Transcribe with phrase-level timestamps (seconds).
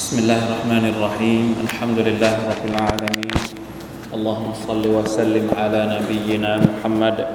[0.00, 1.46] بسم الله الرحمن الرحيم.
[1.60, 3.36] الحمد لله رب العالمين.
[4.16, 7.28] اللهم صل وسلم على نبينا محمد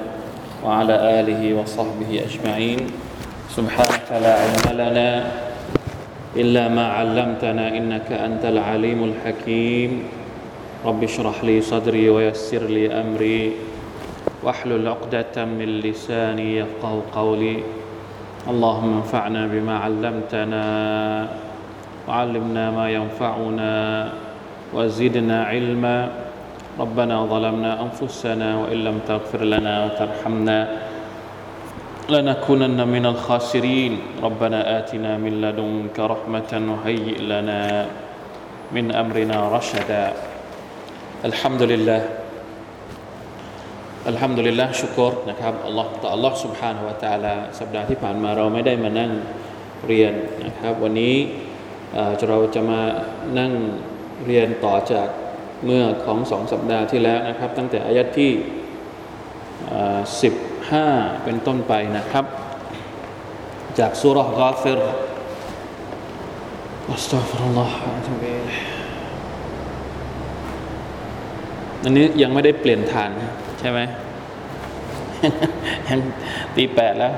[0.66, 2.90] وعلى آله وصحبه أجمعين.
[3.54, 5.10] سبحانك لا علم لنا
[6.34, 9.90] إلا ما علمتنا إنك أنت العليم الحكيم.
[10.82, 13.62] رب اشرح لي صدري ويسر لي أمري.
[14.42, 17.62] واحلل عقدة من لساني يفقه قولي.
[18.50, 20.66] اللهم انفعنا بما علمتنا
[22.07, 23.73] وعلمنا ما ينفعنا
[24.73, 26.09] وزدنا علما
[26.79, 30.59] ربنا ظلمنا انفسنا وان لم تغفر لنا وترحمنا
[32.09, 33.93] لنكونن من الخاسرين
[34.23, 37.85] ربنا اتنا من لدنك رحمه وهيئ لنا
[38.71, 40.13] من امرنا رشدا
[41.25, 42.21] الحمد لله
[44.09, 49.11] อัลฮัมดุลิลละชุกรนะครับอัลลอฮ์ต่ออัลลอฮ์ سبحانه และ تعالى สัปดาห์ที่ผ่านมาเราไม่ได้มานั่ง
[49.87, 50.13] เรียน
[50.45, 51.15] นะครับ วันนี้
[52.28, 52.80] เราจะมา
[53.38, 53.52] นั่ง
[54.26, 55.08] เรียนต่อจาก
[55.64, 58.32] เมื่อของสองสัปดาห์ที่แล้วนะครับ ตั้งแต่อายัดที่
[60.22, 60.34] สิบ
[60.70, 60.86] ห้า
[61.24, 62.24] เป็นต้นไปนะครับ
[63.78, 64.80] จากสุรกาฟิร
[66.92, 67.76] อัสตัฟรุลลอฮ์
[71.84, 73.10] อันนี้ยังไม่ได้เปลี่ยนฐาน
[73.60, 73.80] ใช่ไหม
[75.88, 76.00] ยัง
[76.56, 77.12] ตีแปดแล้ว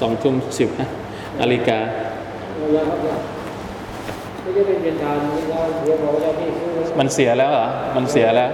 [0.00, 0.68] สองทุ่มสิบ
[1.40, 1.78] นาฬิกา
[6.99, 8.49] มันเสียแล้วเหรอ มันเสียแล้ว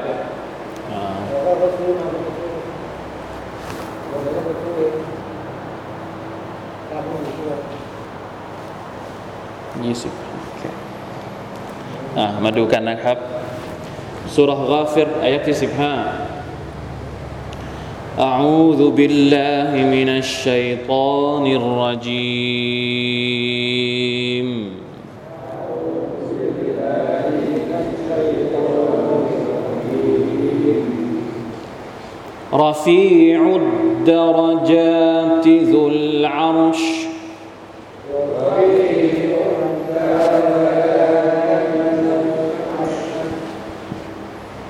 [9.85, 10.13] ยี่สิบ
[12.43, 13.17] มาดูกันนะครับ
[14.33, 15.93] สุรกาฟิรอายะที่สิบห้า
[18.19, 22.89] أعوذ بالله من الشيطان الرجيم
[32.54, 36.82] رفيع الدرجات ذو العرش.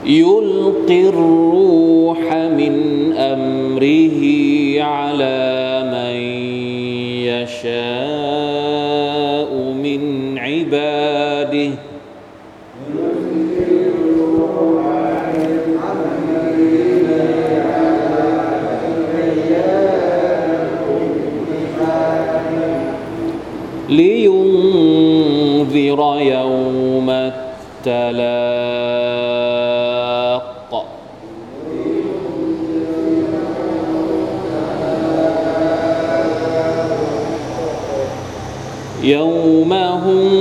[0.05, 1.44] يلقي الروح
[25.95, 27.11] لينذر يوم
[27.87, 28.45] التلاق.
[39.03, 40.34] يوم هم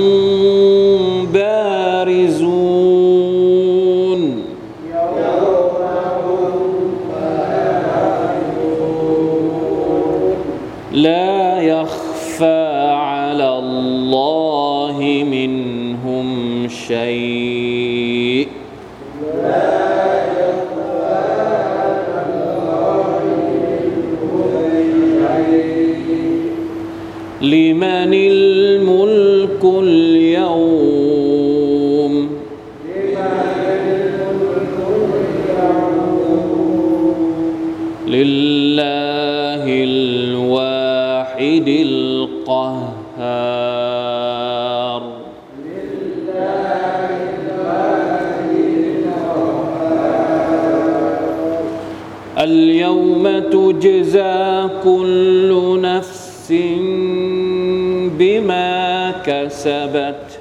[59.26, 60.38] كسبت.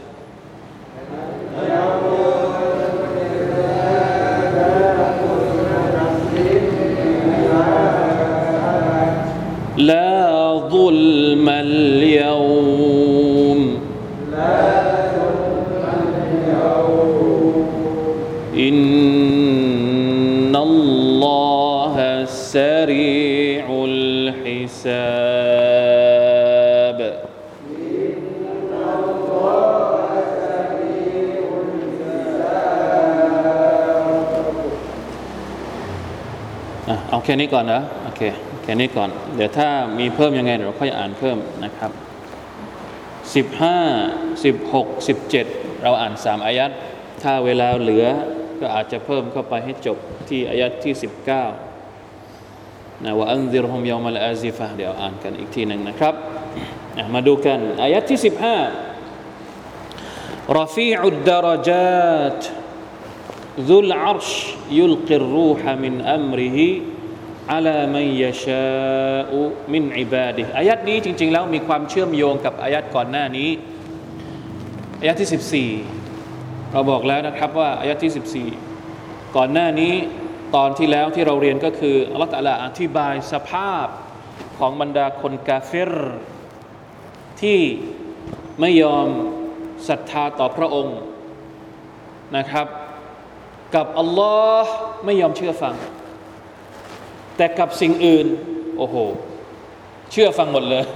[9.77, 13.03] لا ظلم اليوم.
[18.57, 25.32] إن الله سريع الحساب.
[37.12, 38.22] เอาแค่นี้ก่อนนะโอเค
[38.62, 41.90] แค่นี้ก่อน เดี๋ยวถ้ามีเพิ่มยังไงเดี๋ยวเราค่อยอ่านเพิ่มนะครับ
[43.34, 43.78] สิบห้า
[44.44, 45.46] สิบหกสิบเจ็ด
[45.82, 46.70] เราอ่านสามอายัด
[47.22, 48.06] ถ้าเวลาเหลือ
[48.60, 49.98] ก็อาจจะเพิ่มเข้าไปให้จบ
[50.28, 51.44] ที่อายัดที่สิบเก้า
[53.04, 56.14] นะว่าอันซิรฮุมยามัลอาซิฟะเดี๋ยวอ่านกันอีกทีหนึ่งนะครับ
[57.14, 58.56] มาดูกันอายัดที่สิบห้า
[60.60, 62.40] رفيع الدرجات
[63.68, 64.30] ذو العرش
[64.80, 66.58] يلقي الروح من أمره
[67.51, 69.41] อัลมัยยชาอุ
[69.73, 73.49] มินอิบาดิอายัดนี้จริง ๆ แล้วมีความเชื่อมโยงกับอายัดก่อนหน้านี้
[74.99, 79.93] อายัดที่ 14 เราบอกแล้วนะครับว่าอายัดที่ 14 ก่อนหน้านี้
[80.55, 83.87] ตอนที่แล้วที่เราเรียนก็คืออัลลอฮฺตะลาอธิบายสภาพ
[84.57, 85.93] ของบรรดาคนกาเฟร
[87.41, 87.59] ที่
[88.59, 89.07] ไม่ยอม
[89.87, 90.99] ศรัทธาต่อพระองค์
[92.37, 92.67] นะครับ
[93.75, 94.71] กับอัลลอฮ์
[95.05, 95.75] ไม่ยอมเชื่อฟัง
[97.37, 98.27] แต่กับสิ่งอื่น
[98.77, 98.95] โอ้โห
[100.11, 100.87] เชื่อฟังหมดเลย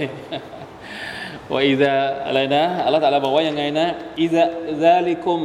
[1.52, 1.92] ว่าอิซา
[2.26, 3.86] อะไรนะอัลลอฮฺตะลาบอกว่ายังไงนะ
[4.22, 4.44] อิซา
[4.82, 5.40] ซาลิคุม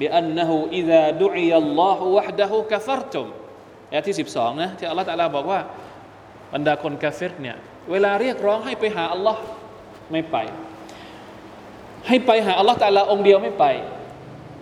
[0.00, 3.26] บิอันนะฮูอิซาดุอียัลลอฮฺวะฮดะฮูกะฟัรตุม
[3.92, 5.60] อายที่ 12นะที่อัลลอฮฺตะลาบอกว่า
[6.52, 7.56] บรรดาคนกาเฟตเนี่ย
[7.90, 9.40] เวลาเรียกร้องให้ไปหาอัลลอฮ์
[10.12, 10.36] ไม่ไป
[12.08, 13.64] ให้ไปหาอัลลอฮ์ตะลาองค์เดียวไม่ไป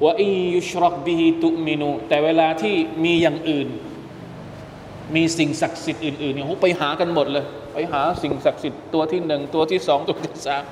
[0.05, 3.69] ว่าอิยุชรักบิฮิตุมินูแต่เวลาที่มีอย่างอื่น
[5.15, 10.63] มีสิ่งศักดิ์สิทธิ์อื่นๆเนี่ยไปหากันหมดเลย ไปหาสิ่งศักดิ์สิทธิ์ตัวที่หนึ่งตัวที่สองตัวที่สาม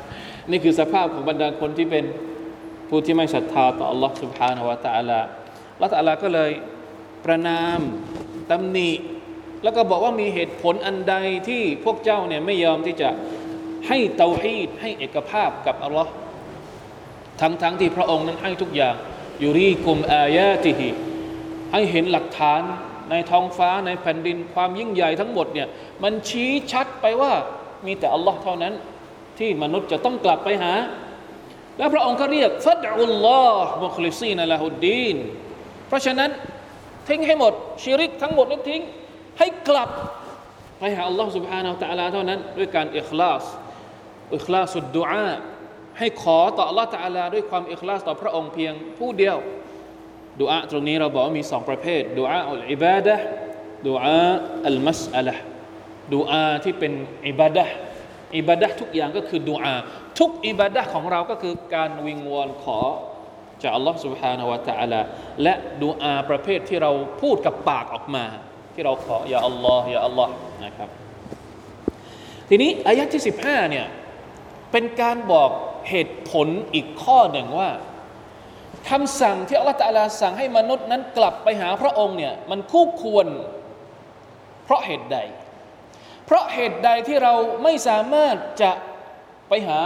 [0.49, 2.05] นี่คือสภาพของบรรดาคนที่เป็น
[2.89, 5.19] ผู้ที่ไม่ศรัทธาต่อ Allah سبحانه และ تعالى
[5.81, 6.51] ละตะลาก็เลย
[7.25, 7.79] ประนาม
[8.51, 8.91] ตำหนิ
[9.63, 11.15] แล้วก็บอกว่ามีเหตุผลอันใด
[11.47, 13.09] ที่พวกเจ้าเนี่ยไม่ยอมที่จะ
[13.87, 16.11] ให้เตาฮีดให้เอกภาพกับอัลลอฮ์
[17.41, 18.95] ทั้งทั้งที่พระองค์นั้นให้ทุกอย่าง
[19.43, 20.89] ยูรีกุมอายาติฮิ
[21.71, 22.61] ให้เห็นหลักฐาน
[23.09, 25.67] ในท้องฟ้าในแผ่นดินความยิ่งใหญ่ทั้งหมดเนี่ย
[26.03, 27.31] มันชี้ชัดไปว่า
[27.85, 28.73] มีแต่อัลลอฮ์เท่านั้น
[29.39, 30.73] ที่มนุษย์จะต้องกลับไปหา
[31.77, 35.17] แล้วพระองค์ก็เรียกฟัดอุลลอฮ์มุคลิซีนละฮุดดีน
[35.87, 36.29] เพราะฉะนั้น
[37.07, 38.81] ทิ้งให้หมดชิริกทั้งหมดนั้นทิ้ง
[39.39, 39.89] ให้กลับ
[40.79, 43.43] ไปหาอัลลอฮ์ سبحانه และ تعالى เท่านั้น ด้วยการอิคลาส
[44.35, 45.29] อิคลาสุดดุอา
[45.99, 49.37] ให้ขอต่ออัลลอฮ์ تعالى ด้วยความอิคลาสต่อพระองค์เพียงผู้เดียว
[50.41, 53.15] ดุอาตรงนี้เราบอกว่ามีสองประเภทดุอาอัลอิบาดะ
[53.87, 54.29] ดุอา
[54.67, 55.35] อัลมัสอะละ
[56.13, 56.93] ดุอาที่เป็น
[57.27, 57.65] อิบาดะ
[58.37, 59.75] อิบาดะทุกอย่างก็คือดุอา
[60.19, 62.79] ทุกอิบาดะของเราก็คือการวิงวอนขอ
[63.61, 65.01] จากอัลลอฮ์ سبحانه และ تعالى
[65.43, 65.53] และ
[65.83, 66.91] ดูอาประเภทที่เรา
[67.21, 68.25] พูดกับปากออกมา
[68.73, 70.33] ที่เราขออย่าอัลลอฮ์อย่าอัลลอฮ์
[70.65, 70.89] นะครับ
[72.49, 73.85] ทีนี้อายะที่ 15เนี่ย
[74.71, 75.49] เป็นการบอก
[75.89, 77.69] เหตุผลอีกข้อหนึ่งว่า
[78.89, 83.27] คำสั่งที่อัลลอฮฺตาลาสั่งให้มนุษย์นั้นกลับไปหาพระองค์เนี่ยมันคู่ควร
[84.65, 85.17] เพราะเหตุใด
[86.25, 88.71] เพราะเหตุใดที่เราไม่สามารถจะ
[89.49, 89.79] ไปหา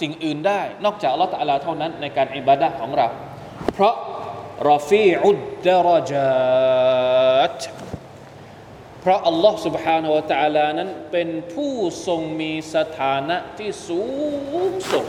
[0.00, 3.08] สิ่งอื่นได้ นอกจากอัลลอฮฺตะลาเท่านั้นในการอิบาดะของเรา
[3.74, 3.94] เพราะ
[4.70, 7.60] รอฟีอุดดารจัต
[9.00, 11.74] เพราะอัลลอฮฺ سبحانه และ تعالى นั้นเป็นผู้
[12.06, 14.02] ทรงมีสถานะที่สู
[14.68, 15.06] งส่ง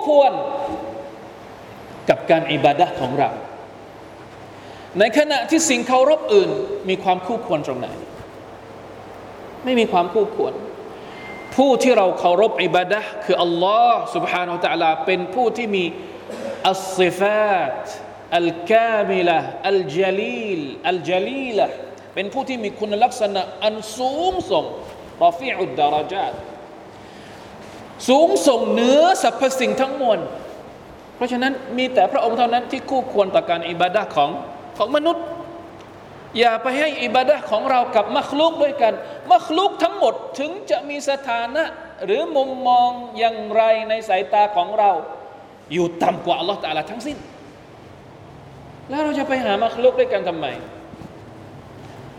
[0.06, 0.32] ควร
[2.08, 3.30] กับการอิบาดะของเรา
[4.98, 6.50] ในขณะที่สิ่งเคารพอื่น
[6.88, 7.88] มีความคู่ควรตรงไหน
[9.64, 10.54] ไม่มีความคู่ควร
[11.56, 15.84] ผู้ที่เราเคารพอิบาดะคืออัลลอฮ์ سبحانه และ تعالى เป็นผู้ที่มี
[16.68, 17.80] อัลซิฟาต
[18.38, 19.38] อัลกามิละ
[19.68, 21.66] อัลจลีลอัลจลีละ
[22.14, 24.64] เป็นผู้ที่มีคุณลักษณะอันสูงส่ง
[25.24, 26.32] รอฟีอุดดารจาต
[28.07, 30.19] สูงส่งเหนือสรรพสิ่งทั้งมวล
[31.15, 34.29] เพราะฉะนั้นมีแต่พระองค์เท่านั้นที่คู่ควรต่อการอิบาดะของ
[34.77, 35.25] ของมนุษย์
[36.39, 38.93] อย่าไปให้อิบาดะของเรากับมัคลุกด้วยกัน
[39.33, 41.63] มัคลุกทั้งหมดถึงจะมีสถานะ
[42.05, 44.91] หรือมุมมองอย่างไรในสายตาของเรา
[45.73, 47.17] อยู่ต่ำกว่าอัลลอฮฺตาลาทั้งสิ้น
[48.89, 50.47] แล้วเราจะไปหามัคลุกด้วยกันทำไม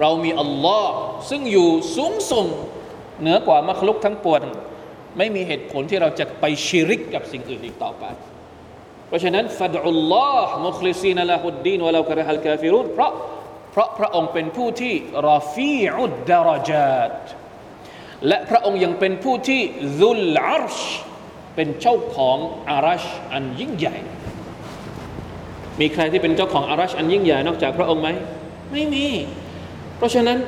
[0.00, 0.92] เรามีอัลลอฮ์
[1.30, 2.46] ซึ่งอยู่สูงส่ง
[3.20, 4.42] เหนือกว่ามัคลุกทั้งปวง
[5.18, 8.04] ไม่มีเหตุผลที่เราจะไปชิริกกับสิ่งอื่นอีกต่อไป
[9.08, 13.12] เพราะฉะนั้นفادعوا الله مخلصين له الدين ولو كره الكافرونเพราะ
[13.72, 14.94] เพราะพระองค์เป็นผู้ที่
[15.28, 17.12] رفيع الدرجات
[18.28, 19.60] และพระองค์ยังเป็นผู้ที่
[20.00, 20.76] ذو العرش
[21.56, 22.36] เป็นเจ้าของ
[22.70, 23.96] อารัชอันยิ่งใหญ่
[25.80, 28.08] มีใครที่เป็นเจ้าของอารัชอันยิ่งใหญ่นอกจากพระองค์ไหม
[28.72, 29.06] ไม่มี
[29.96, 30.38] เพราะฉะนั้น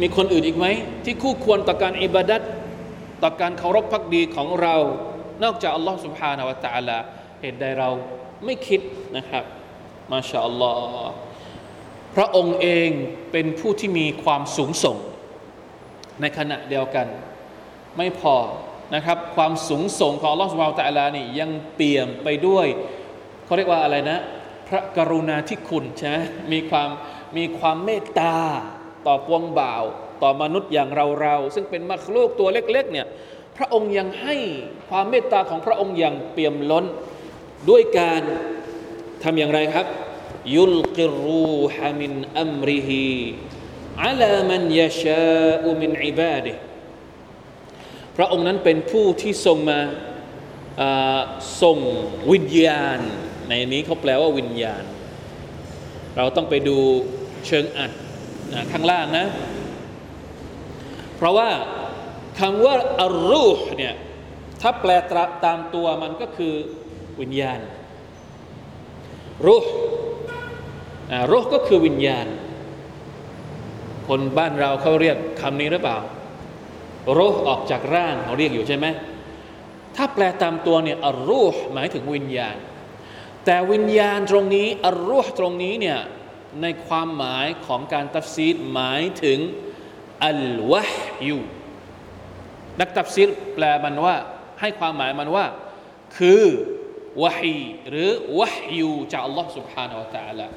[0.00, 0.66] มีคนอื่นอีกไหม
[1.04, 2.40] ที่คู่ควรต่อการอิบาดัต
[3.22, 4.76] ต่อการเคารพพักดีของเรา
[5.44, 6.98] นอกจากอัลลอฮ์สุบฮานาวะตะอัลา
[7.40, 7.90] เหตุใดเรา
[8.44, 8.80] ไม่คิด
[9.16, 9.44] นะครับ
[10.12, 11.12] มาชาอัลลอฮ์
[12.14, 12.90] พระองค์เอง
[13.32, 14.96] เป็นผู้ที่มีความสูงส่ง
[16.20, 17.06] ในขณะเดียวกัน
[17.96, 18.36] ไม่พอ
[18.94, 22.66] นะครับ ความสูงส่งของอัลลอฮ์สุบฮานาวะตะอัลานี่ยังเปี่ยมไปด้วย
[23.44, 24.18] เขาเรียกว่าอะไรนะ
[24.68, 26.16] พระกรุณาที่คุณใช่ไหม
[26.52, 26.88] มีความ
[27.36, 28.36] มีความเมตตา
[29.06, 29.84] ต่อปวงบ่าว
[30.22, 33.06] ต่อมนุษย์อย่างเราเราซึ่งเป็นมัคลูกตัวเล็กๆเนี่ย
[33.56, 34.36] พระองค์ยังให้
[34.88, 36.84] ความเมตตาของพระองค์อย่างเปี่ยมล้น
[37.70, 38.22] ด้วยการ
[39.22, 39.86] ทำอย่างไรครับ
[40.56, 43.10] ยุลกิรูฮามินอัมริฮี
[44.04, 46.52] อัลามันยาชาอุมินอิบาดิ
[48.16, 49.80] พระองค์นั้นเป็นผู้ที่ทรงมา
[51.62, 51.78] ส่ง
[52.32, 52.98] วิญญาณ
[53.48, 54.82] ในนี้เขาแปลว่าวิญญาณ
[56.16, 56.78] เราต้องไปดู
[57.46, 57.90] เชิงอัด
[58.72, 59.26] ข้างล่างนะ
[61.16, 61.50] เพราะว่า
[62.38, 63.94] คำว่าอารูห์เนี่ย
[64.60, 64.90] ถ้าแปล
[65.44, 66.54] ตามตัวมันก็คือ
[67.20, 67.60] วิญญาณ
[69.46, 69.72] รูห์
[71.30, 72.26] รูห์ก็คือวิญญาณ
[74.08, 75.98] คนบ้านเราเขาเรียกคำนี้หรือเปล่า
[77.16, 78.86] รูห์ออกจากร่างเขาเรียกอยู่ใช่ไหม
[79.96, 82.56] ถ้าแปลตามตัวเนี่ยอารูห์หมายถึงวิญญาณ
[83.44, 85.98] แต่วิญญาณตรงนี้อารูห์ตรงนี้เนี่ย
[86.62, 89.38] ในความหมายของการตัฟซีดหมายถึง
[90.27, 90.93] อัลวะฮ
[91.27, 91.39] ยู
[92.81, 94.15] นักตัฟซีรแปลมันว่า
[94.61, 95.45] ให้ความหมายมันว่า
[96.17, 96.43] คือ
[97.23, 97.57] วะฮี
[97.89, 100.47] หรือวะฮยูจากอัลลอฮ์ سبحانه และ تعالى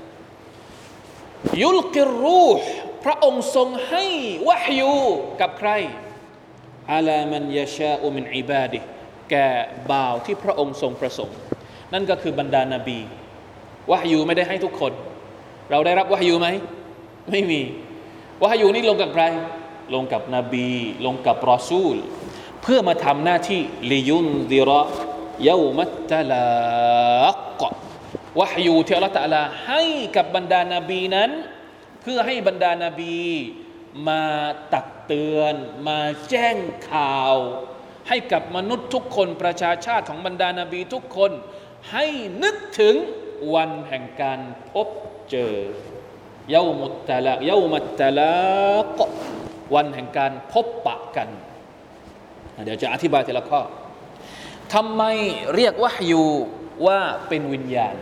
[1.62, 2.66] ยุลกิรูห์
[3.04, 4.04] พระองค์ทรงให้
[4.48, 4.94] วะฮยู
[5.40, 5.70] กับใคร
[6.92, 8.78] อาลามันยาชาอุมินอิบาดิ
[9.30, 9.48] แก่
[9.90, 11.38] บ่าวที่พระองค์ทรงประสงค์
[11.92, 13.00] นั่นก็คือบรรดานาบี
[13.90, 14.92] วะฮยูไม่ได้ให้ทุกคน
[15.70, 16.48] เราได้รับวะฮยูไหม
[17.30, 17.60] ไม่มี
[18.41, 19.23] วะฮยูนี่ลงกับใคร
[19.93, 20.69] ลงกับนบี
[21.05, 21.95] ลงกับรอซูล
[22.61, 24.81] เพื่อมาทำหน้าที่ลิยุนดิระ
[25.47, 26.47] ยามัตตลา
[27.61, 27.63] ก
[28.39, 29.81] วะฮยูที่อัลลอฮฺตะลาให้
[30.15, 31.29] กับบรรดานาบีนั้น
[32.01, 33.17] เพื่อให้บรรดานาบี
[34.07, 34.23] มา
[34.73, 35.53] ตักเตือน
[35.87, 36.57] มาแจ้ง
[36.91, 37.35] ข่าว
[38.07, 41.31] ให้กับมนุษย์ทุกคนประชาชาติของบรรดานาบีทุกคน
[41.91, 42.05] ให้
[42.43, 42.95] นึกถึง
[43.53, 44.39] วันแห่งการ
[44.71, 44.87] พบ
[45.29, 45.55] เจอ
[46.51, 48.99] เยามุตตะลาเยามัตตะลาก
[49.73, 51.29] วันแห่งการพบปะกัน
[52.65, 53.61] เดี๋ยวจะอธิบายทีละข้อ
[54.73, 55.03] ทำไม
[55.55, 56.23] เรียกว่ายู
[56.85, 57.95] ว่าเป็นวิญญาณ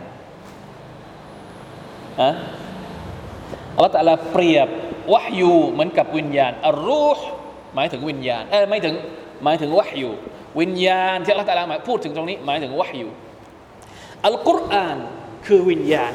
[2.20, 2.30] อะ
[3.74, 4.68] อัลลอฮฺตะลาเปรียบ
[5.14, 7.26] วะยูเหมือนกับวิญญาณอรูห์
[7.74, 8.94] หมายถึงวิญญาณเออไม่ถึง
[9.44, 10.10] หมายถึงวะยู
[10.60, 13.08] วิญญาณที่อัลลอฮฺตะลาหมายพูดถึงตรงนี้ หมายถึงวะยู
[14.26, 14.98] อัลกุรอาน
[15.46, 16.12] คือวิญญาณ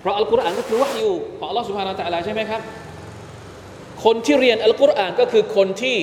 [0.00, 2.60] เพราะอัลกุรอานก็คือวะยูของอัลลอฮฺสุบฮานาตะลาใช่ไหมครับ
[4.04, 5.98] คนที่เรียนอัลกุรอานก็คือคนที่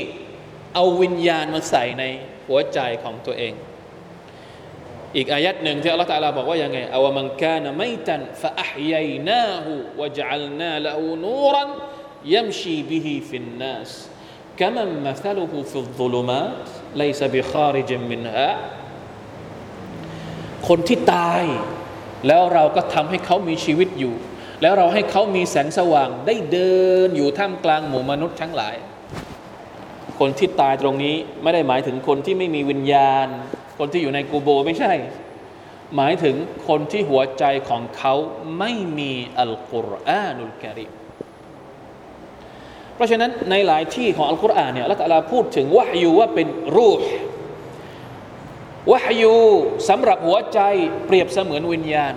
[0.75, 2.03] เอาวิญญาณมาใส่ใน
[2.47, 3.53] หัวใจของตัวเอง
[5.15, 11.69] อีกอายัดหนึ่งที่อัลลอฮฺตะลาบอกว่ายังไงอาวมันกานไม่ตันฟะอัฮยัยนาหูวะจัลนาละหูนูรัน
[12.33, 13.91] ยัมชีบิฮิฟินนัส
[14.61, 16.65] كمن مثله في الظلمات
[17.01, 18.49] ليس بخارج منها
[20.67, 21.43] คนที่ตาย
[22.26, 24.14] แล้วเราก็ทำให้เขามีชีวิตอยู่
[24.62, 26.74] แล้วเราให้เขามีแสงสว่างได้เดิ
[27.06, 28.76] นอยู่ท่ามกลางหมู่มนุษย์ทั้งหลาย
[30.18, 33.26] คนที่ตายตรงนี้ไม่ได้หมายถึงคนที่ไม่มีวิญญาณ
[33.78, 34.92] คนที่อยู่ในกูโบไม่ใช่
[35.96, 36.36] หมายถึง
[36.68, 38.14] คนที่หัวใจของเขา
[38.58, 40.90] ไม่มีอัลกุรอานุลกิริม
[42.94, 47.06] เพราะฉะนั้นในหลายที่ของอัลกุรอานเนี่ยละตัลลาพูดถึงวะยูว่าเป็นรูห์
[48.92, 49.36] วะฮยู
[49.88, 50.60] สำหรับหัวใจ
[51.06, 52.14] เปรียบเสมือนวิญญาณ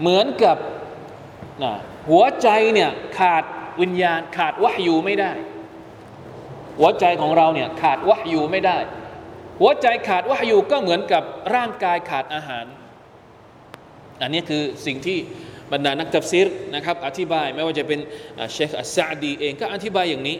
[0.00, 0.56] เหมือนกับ
[1.62, 1.72] นะ
[2.10, 3.44] หัวใจเนี่ยขาด
[3.80, 5.32] วิญญาณ ขาดวะฮยูไม่ได้
[6.78, 8.78] หัวใจของเราเนี่ยขาดวะฮยูไม่ได้
[9.60, 11.22] หัวใจขาดวะฮยูก็เหมือนกับ
[11.54, 12.64] ร่างกายขาดอาหาร
[14.22, 15.18] อันนี้คือสิ่งที่
[15.72, 18.00] บรรดานักตัฟซีรนะครับอธิบายไม่ว่าจะเป็น
[18.52, 20.36] เชคอัสซาดีเองก็อธิบายอย่างนี้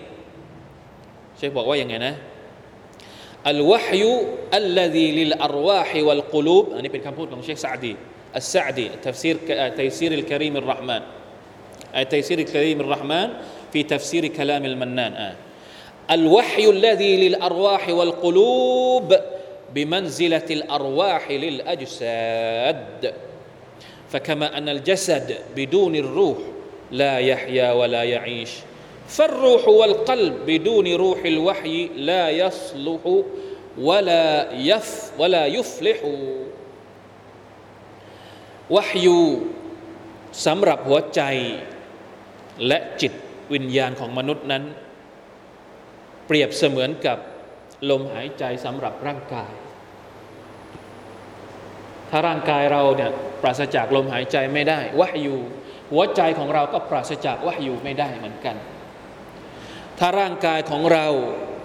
[1.36, 2.14] เชคบอกว่าอย่างไงนะ
[3.49, 4.15] อัลวะฮยู
[4.57, 7.93] อัลลซีลิลอารวาฮิวัลกุลูบอันนี้เป็นคำพูดของเชคซาดี
[8.35, 9.37] السعدي تفسير
[9.77, 11.01] تيسير الكريم الرحمن
[11.95, 13.29] أي تيسير الكريم الرحمن
[13.73, 15.35] في تفسير كلام المنان آه.
[16.11, 19.15] الوحي الذي للأرواح والقلوب
[19.75, 23.13] بمنزلة الأرواح للأجساد
[24.09, 26.37] فكما أن الجسد بدون الروح
[26.91, 28.49] لا يحيا ولا يعيش
[29.16, 31.74] ฟัรูฮุวัลกัลบิดูนิรูฮิลวะฮี
[32.08, 33.14] ลายัสลุฮุ
[33.88, 34.26] วะลา
[34.70, 34.90] ยัฟ
[38.74, 38.90] วะ
[40.46, 41.22] สำหรับหัวใจ
[42.66, 43.12] และจิต
[43.52, 44.64] วิญญาณของมนุษย์นั้น
[46.26, 47.18] เปรียบเสมือนกับ
[47.90, 49.52] ลมหายใจสำหรับร่างกาย
[52.10, 53.10] ถ้าร่างกายเราเนี่ย
[53.42, 55.36] ปราศจากลมหายใจไม่ได้วะฮยู
[55.92, 58.56] หัวใจของเราก็ปราศจากวะยูไม่ได้เหมือนกัน
[60.04, 61.06] ถ้าร่างกายของเรา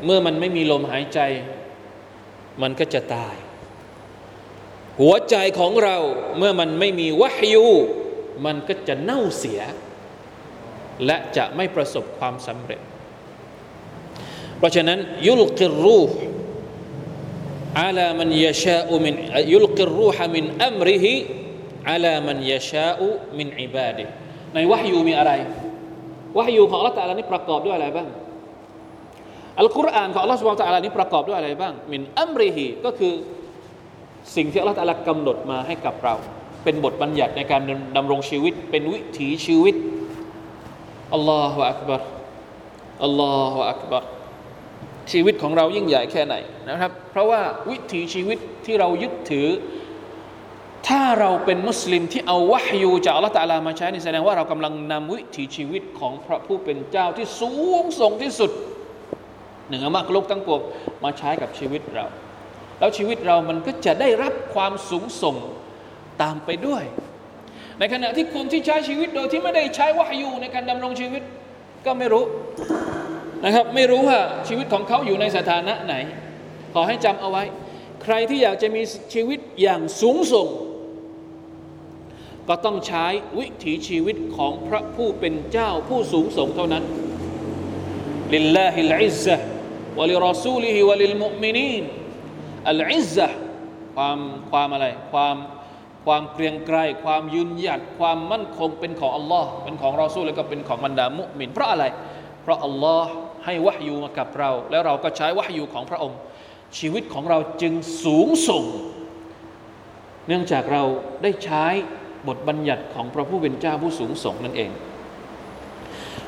[0.06, 1.20] เมื่อมันไม่มีลมหายใจ
[2.62, 3.36] มันก็จะตาย
[5.00, 5.98] หัวใจของเรา
[6.38, 7.67] เมื่อมันไม่มีวะฮยู
[8.46, 9.62] มันก็จะเน่าเสีย
[11.06, 12.82] และจะไม่ประสบความสำเร็จ
[14.58, 16.17] เพราะฉะนั้นยุลกิรูห์
[17.79, 19.15] อาลามันยชาอุมิน
[19.53, 21.13] ยุลกิรูฮมินอัมริฮิ
[21.89, 24.06] อาลามันยชาอุมินอิบาดิ
[24.53, 25.32] ในวะฮยูมีอะไร
[26.38, 28.10] วะฮยูของอัลลอฮฺตะอาลานี้ประกอบด้วยอะไรบ้าง
[29.59, 33.13] อัลกุรอานของอัลลอฮฺสุบไบร์ตะอาลานี้ประกอบด้วยอะไรบ้าง มินอัมริฮิก็คือ
[34.35, 36.15] สิ่งที่อัลลอฮฺตะลากำหนดมาให้กับเรา
[36.63, 37.61] เป็นบทบัญญัติในการ
[37.97, 39.75] ดำรงชีวิต เป็นวิถีชีวิต
[41.13, 42.01] อัลลอฮฺอักบาร
[43.03, 44.03] อัลลอฮฺอักบาร
[45.11, 46.35] ชีวิตของเรายิ่งใหญ่แค่ไหน
[46.69, 49.47] นะครับ เพราะว่าวิถีชีวิตที่เรายึดถือ
[50.87, 58.51] ถ้าเราเป็นมุสลิมที่เอาวะฮยูจากอัลลอฮฺตะลามาใช้นี่แสดงว่าเรากำลังนำวิถีชีวิตของพระผู้เป็นเจ้าที่สูงส่งที่สุด
[59.69, 60.62] หนึ่งอมากลกทั้งปวง
[61.03, 62.05] มาใช้กับชีวิตเรา
[62.79, 65.36] แล้วชีวิตเรามันก็จะได้รับความสูงส่ง
[66.21, 66.83] ตามไปด้วย
[67.79, 71.21] ในขณะที่คนที่ใช้ชีวิตโดยที่ไม่ได้ใช้วะยูในการดำรงชีวิต
[71.86, 72.24] ก็ไม่รู้
[73.45, 75.95] นะครับ ไม่รู้ว่าชีวิตของเขาอยู่ในสถานะไหน
[76.74, 77.43] ขอให้จำเอาไว้
[78.03, 78.81] ใครที่อยากจะมี
[79.13, 80.47] ชีวิตอย่างสูงส่ง
[82.50, 83.05] ก็ต้องใช้
[83.39, 86.83] วิถีชีวิตของพระผู้เป็นเจ้าผู้สูงส่งเท่านั้น
[88.34, 91.84] لله العزة ولرسوله وللمؤمنين
[92.69, 93.27] العزة
[93.96, 94.18] ความ
[94.51, 95.36] ความอะไรความ
[96.06, 101.86] ความเกรียงไกรความยืนหยัดความมั่นคงเป็นของอัลลอฮ์เป็นของรอซูลแล้วก็เป็นของบรรดามุมิน เพราะอะไร
[102.44, 103.12] เพราะอัลลอฮ์
[103.46, 106.18] ให้วะฮยูมากับเรา แล้วเราก็ใช้วะฮยูของพระองค์
[106.77, 107.74] ชีวิตของเราจึง
[108.04, 108.63] สูงส่ง
[110.27, 110.84] เนื่องจากเรา
[111.24, 111.66] ได้ใช้
[112.27, 114.72] บทบัญญัติของพระผู้เป็นเจ้าผู้สูงส่งนั่นเอง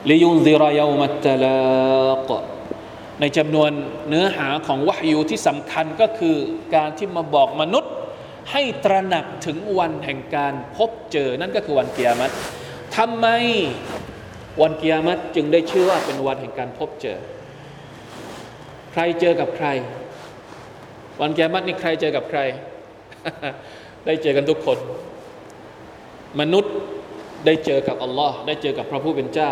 [0.10, 1.60] ลิยุนซิรายามัตตลา
[2.30, 2.32] ก
[3.20, 3.72] ในจำนวน
[4.10, 6.36] เนื้อหาของวะฮยูที่สำคัญก็คือ
[6.76, 7.94] การที่มาบอกมนุษย์
[8.52, 12.34] ให้ตระหนักถึงวันแห่งการพบเจอนั่นก็คือวันเกียรติ
[12.98, 13.28] ทำไม
[14.62, 17.18] วันเกิยามัตจึงได้ชื่อว่าเป็นวันแห่งการพบเจอ
[18.92, 19.68] ใครเจอกับใคร
[21.22, 22.40] วันเกิยามัตนี่ใครเจอกับใคร
[24.06, 24.78] ได้เจอกันทุกคน
[26.40, 26.74] มนุษย์
[27.46, 29.52] ได้เจอกับอัลลอฮ์ได้เจอกับพระผู้เป็นเจ้า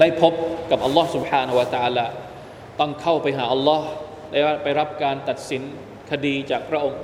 [0.00, 0.32] ได้พบ
[0.70, 2.06] กับอัลลอฮ์ سبحانه และ تعالى
[2.80, 3.86] ต้องเข้าไปหาอัลลอฮ์
[4.30, 5.62] ได้ไปรับการตัดสิน
[6.10, 7.02] คดีจากพระองค์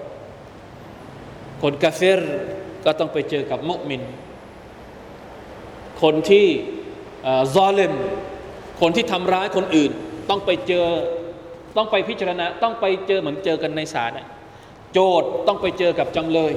[1.62, 2.20] คนกาเฟร
[2.84, 4.02] ก็ต้องไปเจอกับมุมิน
[6.02, 6.46] คนที่
[7.54, 7.94] ซอเลม
[8.80, 9.92] คนที่ทำร้ายคนอื่น
[10.30, 10.86] ต้องไปเจอ
[11.76, 14.10] ต้องไปพิจารณาต้องไปเจอเหมือนเจอกันในศาล
[14.92, 16.52] โจทย์ต้องไปเจอกับจำเลย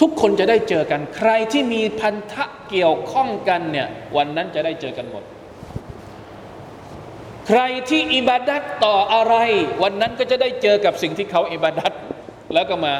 [0.00, 5.24] ทุกคนจะได้เจอกัน ใครที่มีพันธะเกี่ยวข้องกันเนี่ยวันนั้นจะได้เจอกันหมด
[7.48, 9.34] ใครที่อิบาดัตต่ออะไร
[9.82, 11.92] วันนั้นก็จะได้เจอกับสิ่งที่เขาอิบาดัต
[12.54, 12.94] แล้วก็มา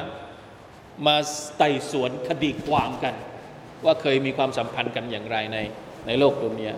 [1.07, 1.17] มา
[1.59, 3.15] ไต่สวนคดีความกัน
[3.85, 5.59] ว่าเคยมีความสัมพันธ์กันอย่างไรใน
[6.07, 6.75] ในโลกดุนยา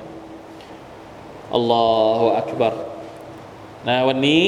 [1.54, 1.86] อัลลอ
[2.18, 2.74] ฮฺอักบัร
[3.88, 4.42] นะวันนี้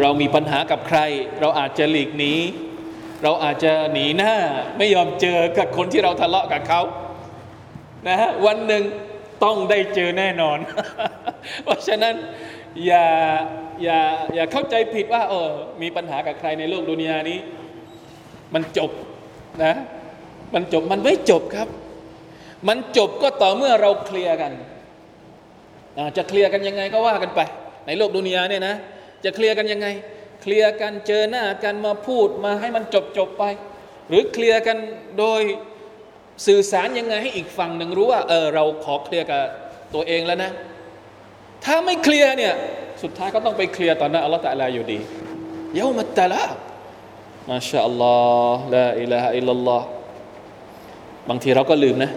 [0.00, 1.00] เรามีปัญหากับใคร
[1.40, 2.34] เราอาจจะหลีกหนี
[3.24, 4.34] เราอาจจะหนีหน้า
[4.78, 6.80] ไม่ยอมเจอกับคนที่เราทะเลาะกับเขา
[8.08, 8.82] นะฮะวันหนึ่ง
[9.44, 10.58] ต้องได้เจอแน่นอน
[11.64, 12.14] เพราะฉะนั้น
[12.86, 13.06] อย่า
[13.82, 14.00] อย่า
[14.34, 15.48] อย่าเข้าใจผิดว่าเออ
[15.82, 17.38] มีปัญหากับใครในโลกดุนยานี้
[18.54, 18.90] มันจบ
[19.64, 19.74] นะ
[20.54, 21.68] มันจบมันไม่จบครับ
[22.68, 24.52] มันจบก็ต่อเมื่อเราเคลียร์กัน
[26.16, 27.40] จะเคลียร์กันยังไงก็ว่ากันไป
[27.86, 28.74] ในโลกดุนยาเนี่ยนะ
[29.24, 29.86] จะเคลียร์กันยังไง
[30.44, 33.44] เคลียร์กันเจอหน้ากันมาพูดมาให้มันจบจบไป
[34.08, 34.76] หรือเคลียร์กัน
[35.18, 35.42] โดย
[36.46, 39.42] สื่อสารยังไงให้อีกฝั่งหนึ่งรู้ว่าเออเราขอเคลียร์กับ
[39.94, 40.50] ตัวเองแล้วนะ
[41.64, 42.54] ถ้าไม่เคลียร์เนี่ย
[43.02, 44.98] สุดท้ายก็ต้องไปเคลียร์ตอนนั้นอัลลอฮฺตะลาอยู่ดี
[45.76, 46.44] เยามัตตะลา
[47.50, 48.16] มาชาอัลลอ
[48.54, 49.86] ฮ์ละอิลาฮะอิลลัลลอฮ์
[51.28, 52.10] บางทีเราก็ลืมนะ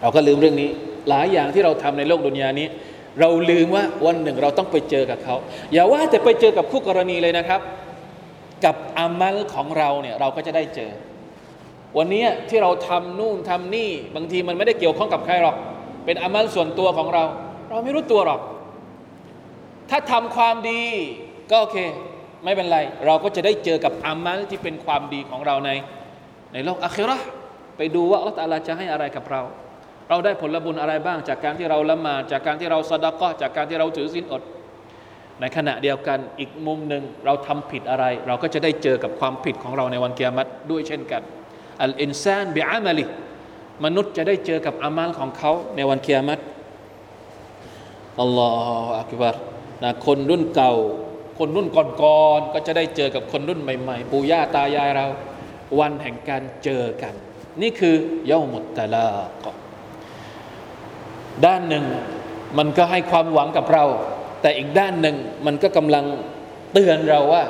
[0.00, 0.70] เราก็ลืมเรื่องนี้
[1.08, 2.66] หลายอย่างที่เราทำในโลกดุนยานี้
[3.20, 5.36] เราลืมว่าวันหนึ่งเราต้องไปเจอกับเขา
[5.72, 7.60] อย่าว่าแต่ไปเจอกับคู่กรณีเลยนะครับ
[8.64, 10.90] กับอามัลของเราเนี่ยเราก็จะได้เจอ
[11.98, 15.56] วันนี้ที่เราทำนู่นทำนี่ บางทีมันไม่ได้เกี่ยวข้องกับใครหรอก
[16.04, 17.24] เป็นอามัลส่วนตัวของเรา
[17.68, 18.40] เราไม่รู้ตัวหรอก
[19.90, 20.82] ถ้าทำความดี
[21.50, 21.76] ก็โอเค
[22.44, 25.70] ไม่เป็นไร เราก็จะได้เจอกับอามัลที่เป็นความดีของเราใน
[26.52, 27.16] ในโลกอาคิรอ
[27.76, 29.42] ไปดูว่าอัลลอฮฺจะให้อะไรกับเรา
[30.08, 34.42] เราได้ผลบุญอะไรบ้าง จากการที่เราละหมาดจากการที่เราสดาก็จากการที่เราถือศีลอด
[35.40, 41.22] ในขณะเดียวกันอีกมุมหนึ่งเราทำผิดอะไร เราก็จะได้เจอกับความผิดของเราในวันเกียรติด้วยเช่นกัน
[41.82, 43.04] อัลอินซานบิอามัลิ
[43.84, 46.42] มนุษย์จะได้เจอกับอามัลของเขาในวันเกียรติ
[48.20, 48.50] อัลลอ
[48.86, 49.36] ฮฺอักบาร
[49.82, 50.72] นะคนรุ่นเก่า
[51.38, 51.68] คนรุ่น
[52.02, 55.06] ก่อนๆก็จะได้เจอกับคนรุ่นใหม่ๆ ปู่ย่าตายายเรา
[55.78, 57.14] วันแห่งการเจอกัน
[57.62, 57.94] นี่คือ
[58.30, 59.08] ย้ามุตตะลา
[59.44, 59.50] ก็
[61.46, 61.84] ด้านหนึ่ง
[62.58, 63.84] มันก็ให้ความหวังกับเรา
[64.42, 66.04] แต่อีกด้านหนึ่งมันก็กำลัง
[66.72, 67.44] เตือนเราว่า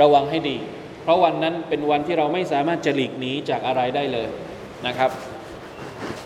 [0.00, 0.56] ระวังให้ดี
[1.02, 4.28] เพราะวันนั้นเป็นวันที่เราไม่สามารถจะหลีกหนีจากอะไรได้เลย
[4.86, 5.10] นะครับ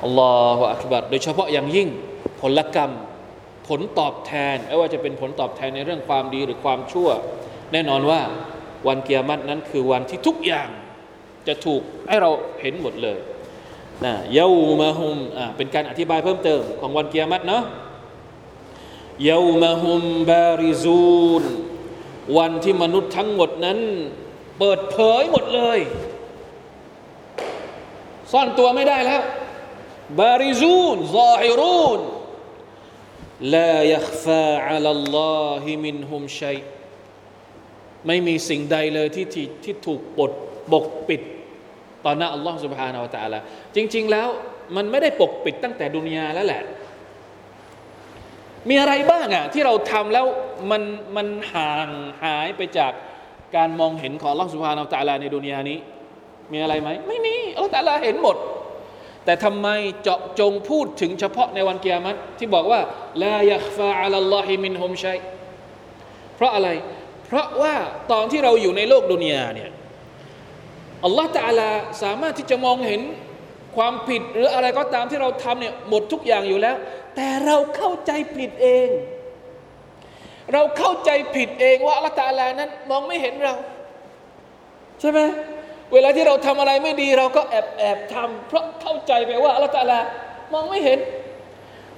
[0.04, 1.88] อัลลอฮฺอักบัดโดยเฉพาะอย่างยิ่ง
[2.40, 2.92] ผลกรรม
[3.68, 7.08] ผลตอบแทนไม่ว่าจะเป็นผลตอบแทนในเรื่องความดีหรือความชั่ว
[7.72, 8.20] แน่นอนว่า
[8.88, 10.68] วันเกียรตินั้นคือวันที่ทุกอย่าง
[11.48, 13.18] จะถูกให้เราเห็นหมดเลย
[14.04, 17.62] นะเยาวมาฮุมอ่าเป็นการอธิบายเพิ่มเติมของวันเกียรติเนาะ
[19.24, 21.42] เยาวมาฮุมบาริซูน
[22.36, 23.78] วันที่มนุษย์ทั้งหมดนั้น
[24.58, 25.78] เปิดเผยหมดเลย
[28.32, 29.22] ซ่อนตัวไม่ได้แล้ว
[30.20, 32.00] บาริซูนซาฮิรูน
[33.54, 36.58] ลายัคฟาอัลลอฮิมินฮุมชัย
[38.06, 40.32] ไม่มีสิ่งใดเลยที่ที่ที่ถูกปด
[40.72, 41.22] ปกปิด
[42.07, 43.39] ต่อหน้าอัลลอฮ์ سبحانه และ تعالى
[43.75, 44.27] จริง ๆ แล้ว
[44.75, 46.63] มันไม่ได้ปกปิดตั้งแต่ดุนยาแล้วแหละ
[48.69, 50.25] มีอะไรบ้างอะที่เราทำแล้ว
[50.71, 50.83] มัน
[51.15, 51.89] มันห่าง
[52.23, 52.93] หายไปจาก
[53.55, 55.77] การมองเห็นของอัลลอฮ์ سبحانه และ تعالى ในดุนยานี้
[56.51, 58.37] มีอะไรไหม ไม่มีอัลลอฮ์ تعالى เห็นหมด
[59.25, 59.67] แต่ทำไม
[60.03, 62.79] เจาะจงพูดถึงเฉพาะในวันเกียรติที่บอกว่า
[63.23, 65.19] ลายัคฟาอัลลอฮิมินฮุมชัย
[66.35, 66.69] เพราะอะไร
[67.27, 67.75] เพราะว่า
[68.11, 69.69] ตอนที่เราอยู่ในโลกดุนยาเนี่ย
[71.04, 71.70] อัลลอฮฺตาลา
[72.02, 73.00] สามารถที่จะมองเห็น
[73.76, 76.76] ความผิดหรืออะไรก็ตามที่เราทำเนี่ยหมดทุกอย่างอยู่แล้ว
[77.16, 78.88] แต่เราเข้าใจผิดเอง
[80.52, 83.54] เราเข้าใจผิดเองว่าอัลลอฮฺตาลานั้นมองไม่เห็นเรา
[85.00, 85.20] ใช่ไหม
[85.92, 90.00] เวลาที่เราทำอะไรไม่ดีเราก็แอบแอบทำเพราะเข้าใจไปว่าอัลลอฮฺตาลา
[90.52, 90.98] มองไม่เห็น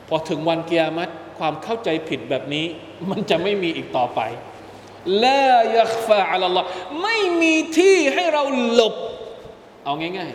[0.08, 2.66] พอถึงวันเกียรติความเข้าใจผิดแบบนี้
[3.10, 4.20] มันจะไม่มีอีกต่อไป
[5.24, 6.66] ลายัคฟาอัลลอฮ์
[7.02, 8.94] ไม่มีที่ให้เราหลบ
[9.84, 10.32] เอาง่าย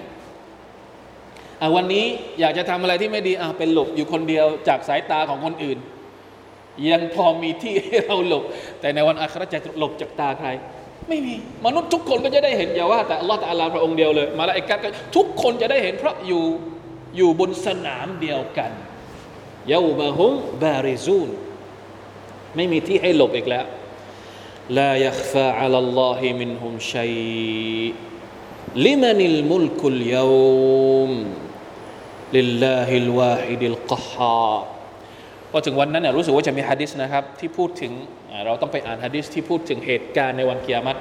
[0.80, 2.06] ๆอะวันนี้
[2.40, 5.78] อยากจะทำอะไรที่ไม่ดีอะเป็นหลบอยู่คนเดียวจากสายตาของคนอื่น
[6.90, 8.44] ยังพอมีที่ให้เราหลบ
[8.80, 10.50] แต่ในวันอาคราจะหลบจากตาใคร
[11.10, 11.34] ไม่มี
[11.66, 16.44] มนุษย์ทุกคนก็จะได้เห็นอย่าว่า แต่อัลลอฮฺตอาลาพระองค์เดียวเลย มาละอิกัดก็ทุกคนจะได้เห็นเพราะอยู่
[17.18, 18.72] อยู่บนสนามเดียวกัน
[19.70, 21.30] เยาบะฮุมบาริซูน
[22.56, 23.66] ไม่มีที่ให้หลบอีกแล้ว
[24.79, 27.95] لا يخفى على الله منهم شيء
[28.87, 31.11] لمن الملك اليوم
[32.37, 34.63] لله الواحد القهار
[35.53, 37.93] พอถึงวันนั้นเนี่ยรู้สึกว่าจะมีฮะดิษนะครับ ที่พูดถึง
[38.47, 40.99] เราต้องไปอ่านฮะดิษที่พูดถึงเหตุการณ์ในวันเกียรติ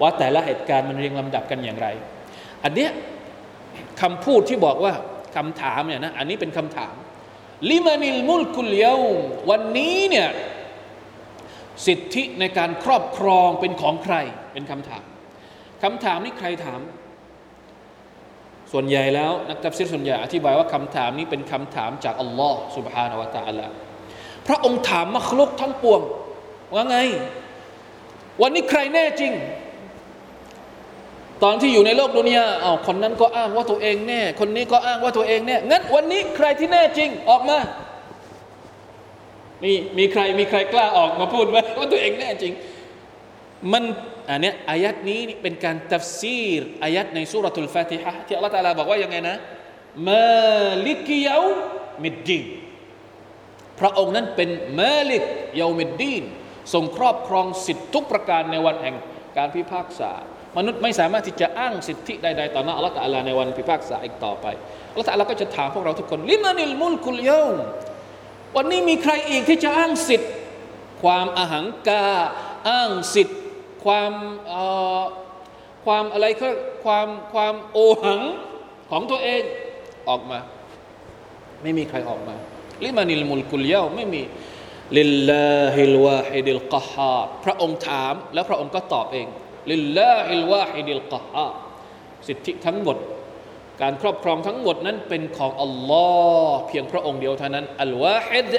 [0.00, 1.88] ว่าแต่ละเหตุการณ์มันเรียงลำดับกันอย่างไร
[2.64, 2.90] อันเนี้ย
[4.00, 4.92] คำพูดที่บอกว่า
[5.36, 6.94] คำถามเนี่ยนะอันนี้เป็นคำถาม
[7.70, 9.02] ลิมานิลมุลกุลเยว
[9.50, 10.28] วันนี้เนี่ย
[11.86, 14.16] สิทธิในการครอบครองเป็นของใคร
[14.52, 15.04] เป็นคำถาม
[15.82, 16.80] คำถามนี้ใครถาม
[18.72, 23.66] ส่วนใหญ่แล้วนักตัฟซีรส่วนใหญ่อธิบายว่าคำถามนี้เป็นคำถามจากอัลลอฮ์ سبحانه และ تعالى
[24.46, 26.00] พระองค์ถามมัคลุกทั้งปวง
[26.74, 26.98] ว่าไง
[28.42, 29.32] วันนี้ใครแน่จริง
[31.42, 37.58] ตอนที่อยู่ในโลกดุนยาอ้าวคนนั้นก็อ้างว่าตัวเองแน่ คนนี้ก็อ้างว่าตัวเองแน่งั้นวันนี้ใครที่แน่จริงออกมา
[39.63, 42.53] มีมีใครมีใครกล้าออกมาพูดไหมว่าตัวเองแน่จริง
[43.71, 43.83] มัน
[44.29, 49.37] อันเนี้ยอายัดนี้เป็นการตัฟซีรอายัดในสุรทูลฟาติฮะที่อัลลอฮฺตาลาบอกว่ายังไงนะ
[50.09, 51.39] มาลิกยา
[52.03, 52.45] มิดดีน
[53.79, 55.23] พระองค์นั้นเป็นมาลิก
[55.61, 56.23] ยามิดดีน
[56.73, 58.95] ทรงครอบครองสิทธิทุกประการในวันแห่ง
[59.37, 60.11] การพิพากษา
[60.57, 64.45] มนุษย์ไม่สามารถที่จะอ้างสิทธิใดๆต่อหน้าอัลลอฮฺตาลาในวันพิพากษาอีกต่อไป
[64.91, 67.51] อัลลอฮฺตาลาก็จะถามพวกเราทุกคนลิมานิลมุลกุลยาว
[68.55, 70.31] วันนี้มีใครอีกที่จะอ้างสิทธิ์
[71.03, 72.05] ความอาหังกา
[72.69, 73.39] อ้างสิทธิ์
[73.83, 74.13] ความ
[75.85, 76.49] ความอะไรก็
[76.85, 78.21] ความความโอหัง
[78.91, 79.41] ของตัวเอง
[80.09, 80.39] ออกมา
[81.61, 82.35] ไม่มีใครออกมา
[82.83, 84.21] لمن الملك اليومไม่มี
[84.97, 89.27] لله الواحد القهارพระองค์ถามแล้วพระองค์ก็ตอบเอง
[89.71, 91.47] لله الواحد القهار
[92.27, 92.97] สิทธิทั้งหมด
[93.81, 96.07] การครอบครองทั้งหมดนั้นเป็นของอัลลอ
[96.47, 98.51] ฮ์เพียงพระองค์เดียวเท่านั้นالواحد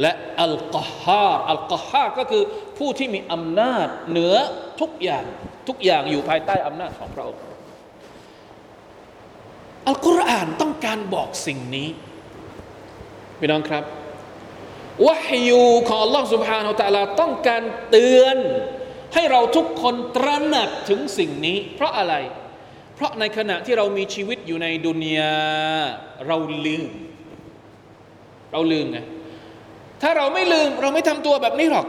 [0.00, 2.42] และالقهار القهارก็คือ
[2.78, 4.34] ผู้ที่มีอำนาจเหนือ
[4.80, 5.24] ทุกอย่าง
[5.68, 7.40] ทุกอย่างอยู่ภายใต้อำนาจของพระองค์
[9.88, 11.88] อัลกุรอานต้องการบอกสิ่งนี้
[13.38, 13.84] พี่น้องครับ
[15.06, 18.36] วะฮยูของอัลลอฮ์สุบฮานาอัลลอฮ์ต้องการเตือน
[19.14, 22.14] ให้เราทุกคนตระหนักถึงสิ่งนี้ เพราะอะไร
[22.97, 25.35] พราะในขณะที่เรามีชีวิตอยู่ในดุนยา
[26.27, 26.89] เราลืม
[28.51, 28.99] เราลืมไง
[30.01, 31.87] ถ้าเราไม่ลืมเราไม่ทำตัวแบบนี้หรอก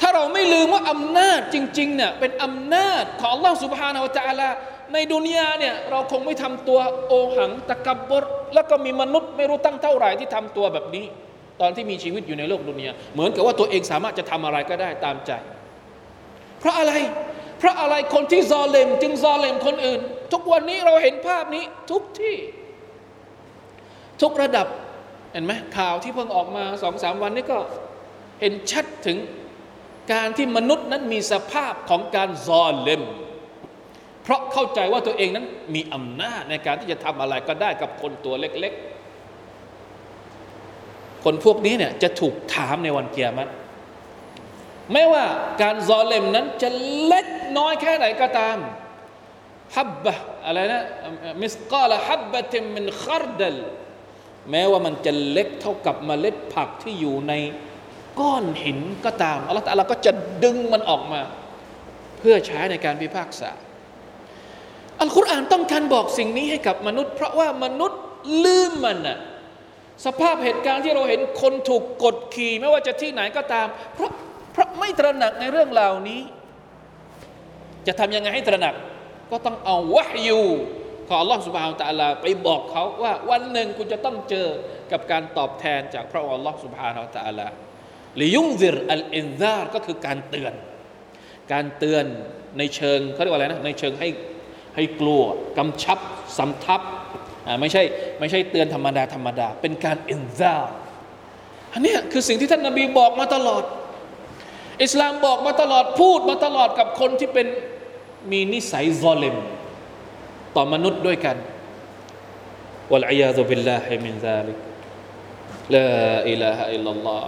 [0.00, 4.48] ถ้าเราไม่ลืมว่าอำนาจจริงๆเนี่ยเป็นอำนาจของ Allah سبحانه และ تعالى
[4.92, 11.04] ในดุนยาเนี่ยเราคงไม่ทำตัวโอหังตะกับบร แล้วก็มีมนุษย์ไม่รู้ตั้งเท่าไหร่ที่ทำตัวแบบนี้
[11.60, 15.32] ตอนที่มีชีวิตอยู่ในโลกดุนยาเหมือนกับว่าตัวเองสามารถจะทำอะไรก็ได้ตามใจ
[16.60, 16.92] เพราะอะไร
[17.59, 19.99] เพราะอะไรคนที่ซอเลมจึงซอเลมคนอื่น
[20.33, 22.35] ทุกวันนี้เราเห็นภาพนี้ทุกที่
[24.21, 24.67] ทุกระดับ
[25.31, 27.57] เห็นไหมข่าวที่เพิ่งออกมาสองสามวันนี้ก็
[28.41, 29.17] เห็นชัดถึง
[30.13, 33.03] การที่มนุษย์นั้นมีสภาพของการซอเลม
[34.23, 35.45] เพราะเข้าใจว่าตัวเองนั้น
[35.75, 38.73] มีอำนาจในการที่จะทำอะไรก็ได้กับคนตัวเล็ก
[40.37, 43.49] ๆ คนพวกนี้เนี่ยจะถูกถามในวันเกียรติ
[44.93, 45.25] ไม่ว่า
[45.61, 46.69] การซอเลมนั้นจะ
[47.05, 48.57] เล็กน้อยแค่ไหนก็ตาม
[49.77, 50.13] ฮับบะ
[50.45, 50.83] อะไรนะ
[51.41, 53.57] มิสกาลฮับบะติมินคาร์ดล
[54.51, 57.33] แม้ว่ามันจะเล็กเท่ากับเมล็ดผักที่อยู่ใน
[58.19, 60.11] ก้อนหินก็ตามอัลลอฮฺก็จะ
[60.43, 61.21] ดึงมันออกมา
[62.17, 63.51] เพื่อใช้ในการพิพากษา
[65.01, 68.01] อัลกุรอานต้องการบอกสิ่งนี้ให้กับมนุษย์ เพราะว่ามนุษย์
[68.45, 69.17] ลืมมันอะ
[70.05, 74.11] สภาพเหตุการณ์ที่เราเห็นคนถูกกดขี่ ไม่ว่าจะที่ไหนก็ตาม เพราะ
[74.59, 76.21] ราะไม่ตระหนักในเรื่องเหล่านี้
[77.87, 78.75] จะทำยังไงให้ตระหนัก
[79.31, 80.43] ก็ต้องเอาวะฮยู
[81.07, 84.47] ของอัลลอฮฺسبحانه وتعالىไปบอกเขาว่าวันหนึ่งคุณจะต้องเจอ
[84.91, 90.53] กับการตอบแทนจากพระอัลลอฮฺسبحانه وتعالى لينذر الإنذارก็คือการเตือน
[91.53, 92.05] การเตือน
[92.57, 94.09] ในเชิงเขาเรียกว่าอะไรนะในเชิงให้
[94.75, 95.21] ให้กลัว
[95.57, 95.99] กำชับ
[96.37, 96.81] สำทับ
[97.61, 97.83] ไม่ใช่
[98.19, 100.73] ไม่ใช่เตือนธรรมดาธรรมดา เป็นการإنذار
[101.73, 103.63] อันนี้คือสิ่งที่ท่านนาบีบอกมาตลอด
[104.82, 107.46] อิสลามบอกมาตลอดพูดมาตลอดกับคนที่เป็น
[108.30, 109.36] มีนิสัยซอเลม
[110.56, 111.36] ต่อมนุษย์ด้วยกัน
[112.92, 114.58] วะลัยยาซุบิลลาฮิมินซาลิก
[115.74, 115.88] ลา
[116.30, 117.24] อิลาฮะอิลลัลลอฮ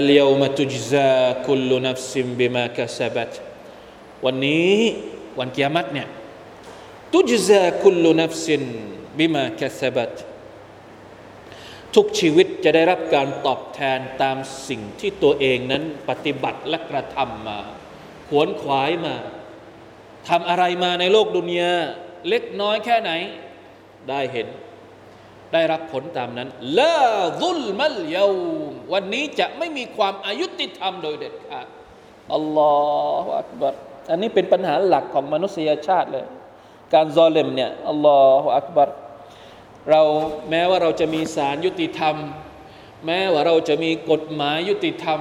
[0.00, 3.32] اليوم تجزى كل نفس بما كسبت
[4.24, 4.72] วันนี้
[5.38, 6.08] วันกิยามัตเนี่ย
[7.12, 7.88] ตุจซาคุ
[11.95, 14.37] ทุกชีวิตจะได้รับการตอบแทนตาม
[14.69, 17.59] สิ่งที่ตัวเองนั้นปฏิบัติและกระทำมา
[18.29, 19.15] ขวนขวายมา
[20.29, 21.73] ทำอะไรมาในโลกดุนยา
[22.29, 23.11] เล็กน้อยแค่ไหน
[24.09, 24.47] ได้เห็น
[25.53, 26.97] ได้รับผลตามนั้นลา
[27.41, 28.33] ซุลมัลยาว
[28.93, 31.67] วันนี้จะไม่มีความอายุติธรรมโดยเด็ดขาด
[32.33, 32.75] อัลลอ
[33.23, 33.73] ฮฺอักบัร
[34.11, 36.25] อันนี้เป็นปัญหาหลักของมนุษยชาติเลย
[36.93, 38.89] การซอเลมเนี่ยอัลลอฮฺอักบัร
[39.89, 40.01] เรา
[40.49, 42.15] แม้ว่าเราจะมีศาลยุติธรรม
[43.05, 45.19] แม้ว่าเราจะมีกฎหมายยุติธรรม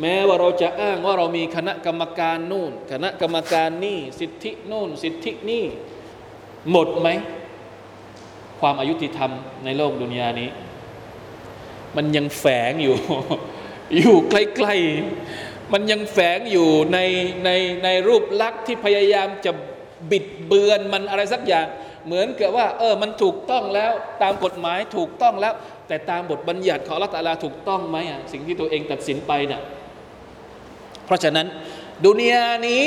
[0.00, 5.64] แม้ว่าเราจะอ้างว่าเรามีคณะกรรมการนู่น คณะกรรมการนี่สิทธินู่น สิทธินี่
[6.70, 7.08] หมดไหม
[8.60, 9.30] ความอายุติธรรม
[9.64, 10.48] ในโลกดุนยานี้
[11.96, 12.96] มันยังแฝงอยู่
[13.96, 14.34] อยู่ใก
[14.66, 16.98] ล้ๆมันยังแฝงอยู่ใน
[17.44, 17.50] ใน
[17.84, 19.52] ในรูปลักษณ์ที่พยายามจะ
[20.10, 21.66] บิดเบือนมันอะไรสักอย่าง
[22.06, 25.54] เหมือนกับว่า เออมันถูกต้องแล้วตามกฎหมายถูกต้องแล้ว
[25.88, 29.62] แต่ตามบทบัญญัติของละตาลาถูกต้องไหมอะสิ่งที่ตัวเองตัดสินไปเนะ่ย
[31.06, 31.46] เพราะฉะนั้น
[32.04, 32.82] ดุนยานี้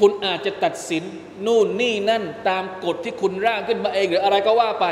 [0.00, 1.02] คุณอาจจะตัดสิน
[1.46, 4.86] นู่นนี่นั่นตามกฎที่คุณร่างขึ้นมาเองหรืออะไรก็ว่าไป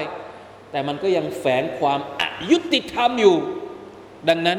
[0.71, 3.37] แต่มันก็ยังแฝงความอายุติธรรมอยู่
[4.29, 4.59] ดังนั้น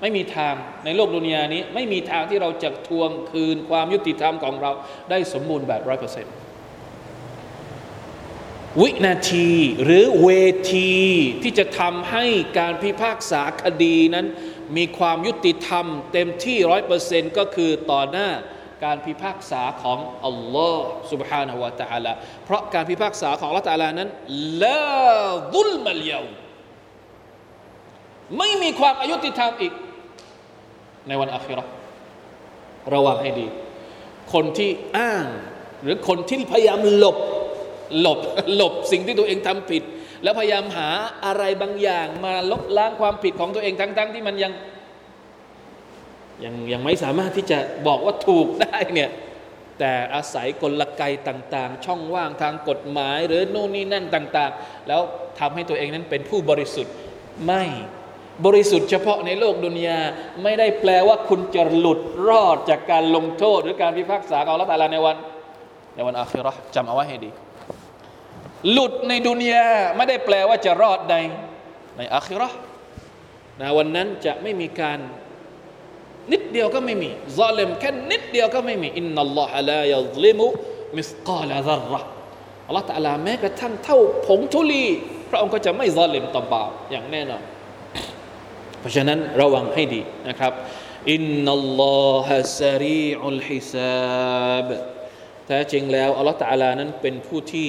[0.00, 4.70] ไม่มีทางในโลกดุนยานี้ ไม่มีทางที่เราจะทวงคืนความยุติธรรมของเรา
[5.10, 6.32] ได้สมบูรณ์แบบร้อยเปอร์เซ็นต์
[8.81, 9.49] วินาที
[9.83, 10.29] หรือเว
[10.73, 10.93] ที
[11.43, 12.25] ที่จะทำให้
[12.59, 14.25] การพิพากษาคดีนั้น
[14.77, 18.29] มีความยุติธรรมเต็มที่ร้อยเปอร์เซ็นต์ก็คือต่อหน้า
[18.83, 22.13] การพิพากษาของอัลลอฮ์ سبحانه และ تعالى
[22.45, 24.09] เพราะการพิพากษาของอัลลอฮ์ تعالى นั้น
[24.63, 24.81] ลา
[25.53, 26.21] ดุลมัลยา
[28.37, 29.73] ไม่มีความอายุติธรรมอีก
[31.07, 31.63] ในวันอัครา
[32.93, 33.47] ระวังให้ดี
[34.33, 35.25] คนที่อ้าง
[35.81, 37.17] หรือคนที่พยายามหลบ
[38.00, 38.18] หลบ
[38.54, 39.82] หลบสิ่งที่ตัวเองทำผิด
[40.22, 40.88] แล้วพยายามหา
[41.26, 44.52] อะไรบางอย่าง มาลบล้างความผิดของตัวเองทั้งๆทที่มันยัง
[46.44, 49.10] ยังยังไม่สามารถที่จะบอกว่าถูกได้เนี่ย
[49.78, 55.00] แต่อาศัยกลไกต่างๆ ช่องว่างทางกฎหมาย หรือโน่นนี่นั่นต่าง ๆ แล้ว
[55.40, 56.94] ทำให้ตัวเองนั้นเป็นผู้บริสุทธิ์
[57.46, 57.64] ไม่
[58.46, 59.98] บริสุทธิ์เฉพาะในโลกดุนยา
[60.42, 65.16] ไม่ได้แปลว่าคุณจะหลุดรอดจากการลงโทษ หรือการพิพากษาของละตาลในวัน
[65.94, 67.30] ในวันอาคิรอจำเอาไว้ให้ดี
[68.70, 71.14] หลุดในดุนยาไม่ได้แปลว่าจะรอดใน
[71.96, 72.48] ในอาคิรอ
[73.60, 74.98] นะวันนั้นจะไม่มีการ
[76.32, 80.46] นิดเดียวก็ไม่มีซาเลมแค่นิดเดียวก็ไม่มีอินนัลลอฮะลายัลิมุ
[80.96, 82.00] มิสกาลาซัรระ
[82.66, 84.84] อัลลอฮฺตะลาแม้กระทั่งเท่าผงทุลี
[85.30, 87.42] พระองค์ก็จะไม่ซาเลมต่อบาปอย่างแน่นอน
[88.80, 90.52] เพราะฉะนั้นระวังให้ดีนะครับ
[91.12, 94.68] อินนัลลอฮะซารีอุลฮิซาบ
[95.46, 97.68] แท้จริงแล้วอัลลอฮฺตะลานั้นเป็นผู้ที่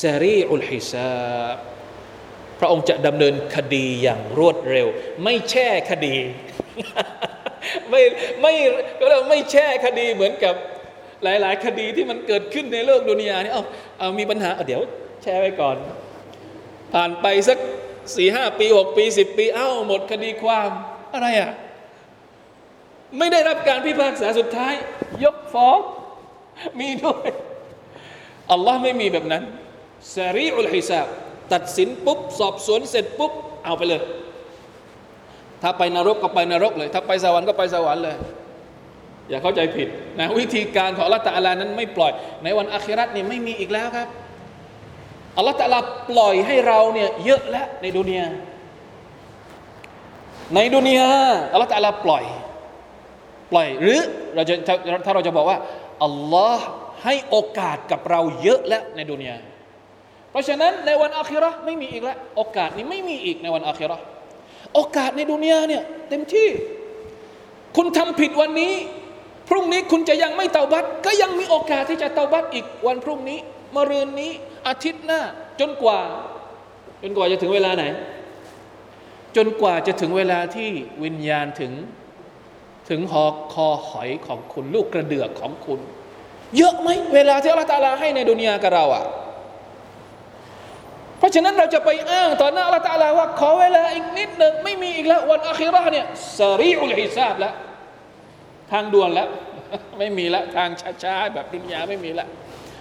[0.00, 1.56] ซารีอุลฮิซาบ
[2.58, 4.86] พระองค์จะดำเนินคดีอย่างรวดเร็ว
[5.24, 6.16] ไม่แช่คดี
[7.90, 8.02] ไม่
[8.40, 8.52] ไม่
[8.98, 10.54] ก็เราไม่แช่คดีเหมือนกับ
[11.22, 13.62] หลาย ๆ คดีที่มันเกิดขึ้นในโลกดุนยานี่เอา
[13.98, 14.80] เอามีปัญหาเดี๋ยว
[15.22, 15.76] แช่ไว้ก่อน
[16.92, 17.58] ผ่านไปสัก
[18.16, 20.70] สี่ห้าปีหกปีสิบปี เอ้าหมดคดีความ
[21.14, 21.50] อะไรอะ
[23.18, 24.74] ไม่ได้รับการพิพากษาสุดท้าย
[25.24, 25.78] ยกฟ้อง
[26.80, 27.28] มีด้วย
[28.50, 29.42] อัลลอฮ์ไม่มีแบบนั้น
[30.16, 31.06] ซารีอุลฮิซาบ
[31.52, 33.32] ตัดสินปุ๊บ สอบสวนเสร็จปุ๊บ
[33.64, 34.02] เอาไปเลย
[35.62, 38.16] ถ้าไปนรกก็ไปนรกเลย ถ้าไปสวรรค์ก็ไปสวรรค์เลย
[39.28, 42.12] อย่าเข้าใจผิดนะวิธีการของอัลตะลานั้นไม่ปล่อย
[42.44, 44.08] ในวันอาคิรัตนี่ไม่มีอีกแล้วครับ
[45.38, 45.78] อัลตะลา
[46.10, 48.26] ปล่อยให้เราเนี่ยเยอะแล้วในดุนยา
[50.54, 51.10] ในดุนยา
[51.52, 52.24] อัลลอฮฺตะลาปล่อย
[53.52, 54.00] ปล่อยหรือ
[54.34, 54.54] เราจะ
[55.06, 55.58] ถ้าเราจะบอกว่า
[56.04, 56.66] อัลลอฮ์
[57.04, 59.36] ให้โอกาสกับเราเยอะแล้วในดุนยา
[60.30, 63.96] เพราะฉะนั้นในวันอาคิรอไม่มีอีกแล้วโอกาสนี้ไม่มีอีกในวันอาคิรอ
[64.74, 66.48] โอกาสในดุนยาเนี่ยเต็มที่
[67.76, 68.74] คุณทำผิดวันนี้
[69.48, 73.38] พรุ่งนี้คุณจะยังไม่เตาบัตก็ยังมีโอกาสที่จะเตาบัตอีกวันพรุ่งนี้
[73.76, 74.32] มะรืนนี้
[74.68, 75.20] อาทิตย์หน้า
[75.60, 76.00] จนกว่า
[77.02, 77.84] จนกว่าจะถึงเวลาไหน
[79.36, 80.68] จนกว่าจะถึงเวลาที่
[81.04, 81.72] วิญญาณถึง
[82.90, 85.80] ถึงหอคอหอยของคุณลูกกระเดือกของคุณ
[86.56, 89.04] เยอะไหมเวลาที่อัลลอฮฺตาลาให้ในดุนยากับเราอะ
[91.20, 96.06] เพราะฉะนั้นเราจะไปอ้างต่อหน้าอัลลอฮฺตาลาว่าขอเวลาอีกนิดหนึ่งไม่มีอีกแล้ววันอัคีรอเนี่ย
[96.38, 97.54] สรีอุลฮิซาบแล้ว
[98.72, 99.28] ทางด่วนแล้ว
[99.98, 100.68] ไม่มีละทาง
[101.02, 102.26] ช้าๆแบบดุนยาไม่มีละ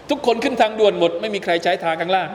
[0.09, 2.29] ทุกคนขึ้นทางด่วนหมด ไม่มีใครใช้ทางข้างล่าง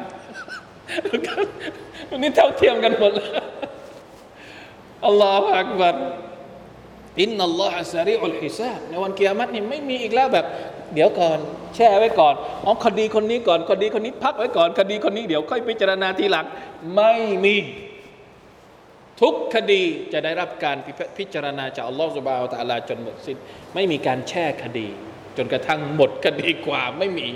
[2.11, 3.31] วันนี้เท่าเทียมกันหมดแล้ว
[5.07, 5.97] อัลลอฮฺอักบัร
[7.23, 10.47] อินนัลลอฮฺซาริอุลฮิซาบในวันกิยามัตนี่ไม่มีอีกแล้วแบบ
[10.95, 11.39] เดี๋ยวก่อน
[11.75, 16.47] แช่ไว้ก่อนอ๋อคดีคนนี้ก่อนคดีคนนี้พักไว้ก่อน คดีคนนี้เดี๋ยวค่อยพิจารณาทีหลัง
[16.97, 17.13] ไม่
[17.45, 17.57] มี
[19.21, 20.77] ทุกคดีจะได้รับการ
[21.19, 23.37] พิจารณาจากอัลลอฮฺสุบฮฺตะลาจนหมดสิ้น
[23.75, 24.89] ไม่มีการแช่คดี
[25.37, 27.29] จนกระทั่งหมดคดีความไม่มี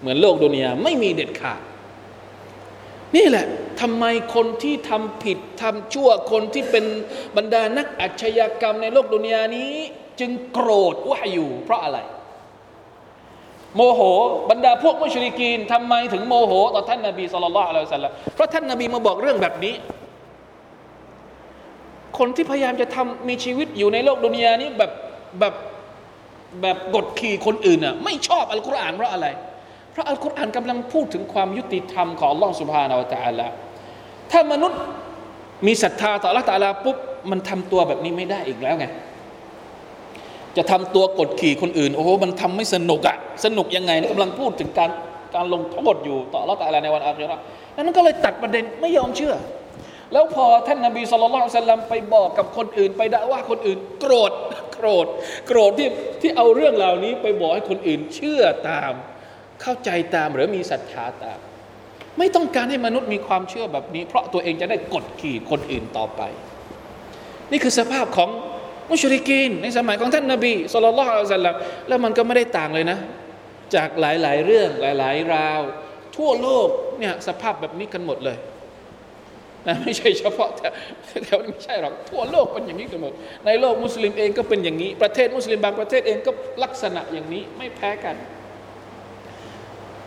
[0.00, 1.60] เหมือนโลกดุนยาไม่มีเด็ดขาด
[3.16, 3.46] นี่แหละ
[3.80, 6.84] ทำไมคนที่ทำผิดทำชั่วคนที่เป็น
[7.36, 9.72] บรรดานักอาชญากรรมในโลกดุนยานี้
[10.20, 11.98] จึงโกรธว่าอยู่ เพราะอะไร
[13.76, 14.00] โมโห
[14.50, 19.74] บรรดาพวกมุชริกีนทำไมถึงโมโหต่อท่านนาบีสุลต่านละสัลลัมเพราะท่านนาบีมาบอกเรื่องแบบนี้
[22.18, 24.92] คนที่พยายามจะทำมีชีวิตอยู่ในโลกดุนยานี้แบบ
[25.40, 25.54] แบบ
[26.62, 29.26] แบบกดขี่คนอื่นอะไม่ชอบอัลกุรอานเพราะอะไร
[29.92, 33.46] เพราะอัลกุรอานกำลังพูดถึงความยุติธรรมของอัลลอฮ์สุบฮานาอัลตะลา
[34.30, 34.80] ถ้ามนุษย์
[35.66, 36.96] มีศรัทธาต่ออัลลอฮ์ตะลาปุ๊บ
[37.30, 38.86] มันทำตัวแบบนี้ไม่ได้อีกแล้วไง
[40.56, 44.90] จะทำตัวกดขี่คนอื่น โอ้โหมันทำไม่สนุกอะสนุกยังไงกำลังพูดถึงการ
[45.34, 47.42] การลงโทษอยู่ต่ออัลลอฮ์ตะลาในวันอาคิราะห์
[47.76, 49.34] นั้นก็เลยตัดประเด็นไม่ยอมเชื่อ
[50.12, 54.32] แล้วพอท่านนบีสุลต่านสัลลัมไปบอกกับคนอื่น ไปด่าว่าคนอื่น โกรธ
[54.72, 55.06] โกรธ
[55.46, 55.88] โกรธที่
[56.20, 58.92] ที่เอาเรื่องเหล่านี้ไปบอกให้คนอื่น เชื่อตาม
[59.62, 61.38] เข้าใจตามหรือมีศรัทธาตาม
[62.18, 66.22] ไม่ต้องการให้มนุษย์มีความเชื่อแบบนี้ เพราะตัวเองจะได้กดขี่คนอื่นต่อไป
[67.50, 68.30] นี่คือสภาพของ
[68.90, 71.56] มุชริกีนในสมัยของท่านนาบีสุลต่านละสัลลัม
[71.88, 72.98] แล้วมันก็ไม่ได้ต่างเลยนะ
[73.74, 75.60] จากหลายๆเรื่องหลาย ๆ ราว
[76.16, 78.38] ทั่วโลกเนี่ยสภาพแบบนี้กันหมดเลย
[79.66, 80.50] นะไม่ใช่เฉพาะ
[81.24, 83.12] แถวนี้ไม่ใช่หรอกทั่วโลกเป็นอย่างนี้กันหมด
[83.46, 86.30] ในโลกมุสลิมเองก็เป็นอย่างนี้ ประเทศมุสลิมบางประเทศเองก็
[86.62, 88.16] ลักษณะอย่างนี้ไม่แพ้กัน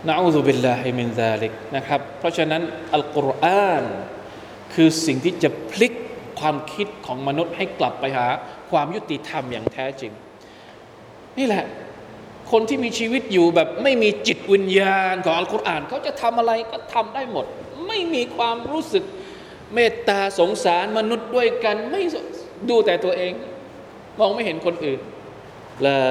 [0.08, 2.62] นะอูซุบิลลาฮิมินซาลิกนะครับ เพราะฉะนั้น
[2.94, 3.84] อัลกุรอาน
[4.74, 5.94] คือสิ่งที่จะพลิก
[6.40, 8.28] ความคิดของมนุษย์ให้กลับไปหา
[8.72, 10.12] ความยุติธรรมอย่างแท้จริง
[11.38, 11.66] นี่แหละ
[12.52, 17.46] คนที่มีชีวิตอยู่แบบไม่มีจิตวิญญาณของอัลกุรอานเขาจะทำอะไรก็ทำได้หมด
[17.88, 19.04] ไม่มีความรู้สึก
[19.74, 22.04] เมตตาสงสารมนุษย์ด้วยกันไม่
[22.70, 23.34] ดูแต่ตัวเอง
[24.20, 25.00] มองไม่เห็นคนอื่น
[25.88, 26.02] ลา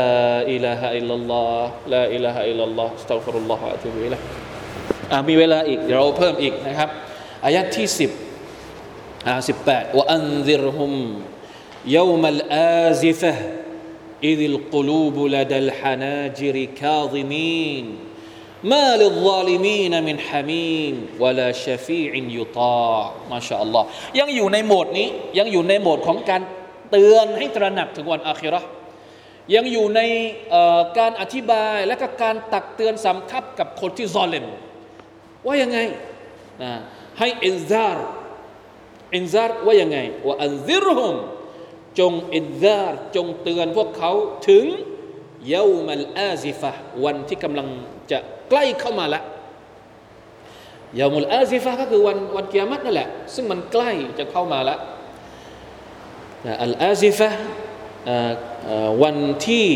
[0.52, 4.18] อิลาฮะอิลลัลลอฮ์ลาอิลาฮะอิลลัลลอฮ์สตัฟิรุลลอฮ์อะตุบิละ
[5.28, 6.88] มีเวลาอีกเดี๋ยวเราเพิ่มอีกนะครับ
[7.44, 8.10] อายัดที่สิบ
[9.26, 10.92] อ่าสิบแปดว่าอันซิรฮุม
[11.85, 13.35] يوم الآزفة
[14.23, 17.85] إذ القلوب لدى الحناجر كاظمين
[18.63, 23.83] ما للظالمين من حميم ولا شفيع يطاع ما شاء الله
[24.19, 25.07] ยังอยู่ในโหมดนี้
[25.39, 26.41] ยังอยู่ในโหมดของการ
[26.91, 28.69] เตือนให้ตระหนักถึงวันอาคิเราะห์
[29.55, 30.01] ยังอยู่ใน
[30.97, 34.45] การอธิบายและก็การตักเตือนสำทับกับคนที่ซอเลม
[35.45, 35.79] ว่ายังไง
[36.63, 36.71] นะ
[37.19, 38.07] ให้อินซาร์
[39.15, 41.15] อินซาร์ว่ายังไงว่าอันซิรฮุม
[41.98, 44.12] จงإنذارจงเตือนพวกเขา
[44.48, 44.64] ถึง
[45.48, 46.72] يوم الآزفة
[47.04, 47.68] วันที่กำลัง
[48.10, 48.18] จะ
[48.48, 49.20] ใกล้เข้ามาละ
[51.00, 54.76] ยามุลอาซิฟะก็คือวันวันกิยามัตนั่นแหละ ซึ่งมันใกล้จะเข้ามาละ
[56.62, 57.30] อัลอาซิฟะ
[59.02, 59.16] วัน
[59.46, 59.66] ที่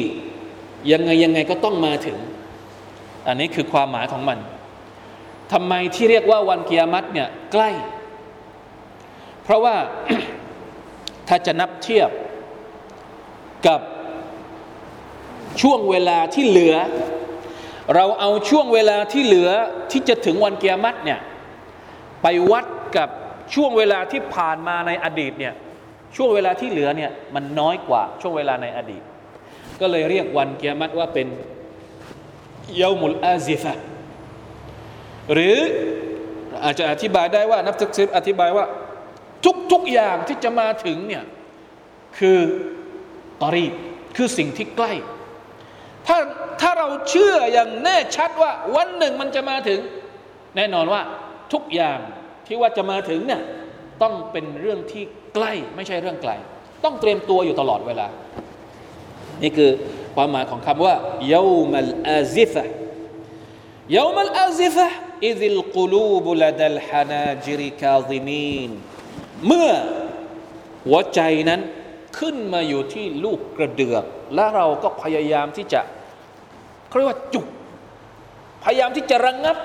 [0.93, 2.17] ยังไงยังไงก็ต้องมาถึง
[3.27, 4.39] อันนี้คือความหมายของมัน
[5.53, 7.71] ทำไมที่เรียกว่าวันกิยามัตเนี่ยใกล้
[9.45, 9.77] เพราะว่า
[11.29, 12.11] ถ้าจะนับเทียบ
[13.67, 13.81] กับ
[15.63, 16.75] ช่วงเวลาที่เหลือ
[17.95, 19.51] เราเอาช่วงเวลาที่เหลือ
[19.91, 21.21] ที่จะถึงวันเกียรติเนี่ย
[22.23, 22.67] ไปวัด
[22.97, 23.09] กับ
[23.55, 25.55] ช่วงเวลาที่ผ่านมาในอดีตเนี่ย
[26.17, 29.03] ช่วงเวลาที่เหลือเนี่ยมันน้อยกว่าช่วงเวลาในอดีต
[29.81, 31.27] ก็เลยเรียกวันเกียรติว่าเป็น
[32.77, 33.75] เยามุลอาซิฟะ
[35.33, 35.57] หรือ
[36.65, 38.67] อาจจะอธิบายได้ว่านักศึกษาอธิบายว่า
[39.73, 41.25] ทุกๆอย่างที่จะมาถึงเนี่ย
[42.19, 42.39] คือ
[43.43, 43.67] ตอรี
[44.17, 44.93] คือสิ่งที่ใกล้
[46.07, 46.19] ถ้า
[46.61, 49.81] ถ้าเราเชื่ออย่างแน่ชัดว่าวันหนึ่งมันจะมาถึง
[50.57, 51.03] แน่นอนว่า
[51.53, 51.99] ทุกอย่าง
[52.47, 53.43] ที่ว่าจะมาถึงเนี่ย
[54.03, 56.33] ต้องเป็นเรื่องที่ใกล้ไม่ใช่เรื่องไกล
[56.85, 58.07] ต้องเตรียมตัวอยู่ตลอดเวลา
[59.43, 59.71] นี่คือ
[60.15, 60.95] ความหมายของคำว่า
[61.29, 68.71] يوم الآزفة يوم الآزفة إذ القلوب لدى الحناجر كاظمينีน
[69.47, 69.71] เมื่อ
[70.87, 71.21] หัวใจ
[71.51, 71.61] นั้น
[72.19, 74.05] ขึ้นมาอยู่ที่ลูกกระเดือก
[74.35, 75.81] และเราก็พยายามที่จะ
[76.89, 77.47] เขาเรียกว่าจุก
[78.65, 79.59] พยายามที่จะระงงับ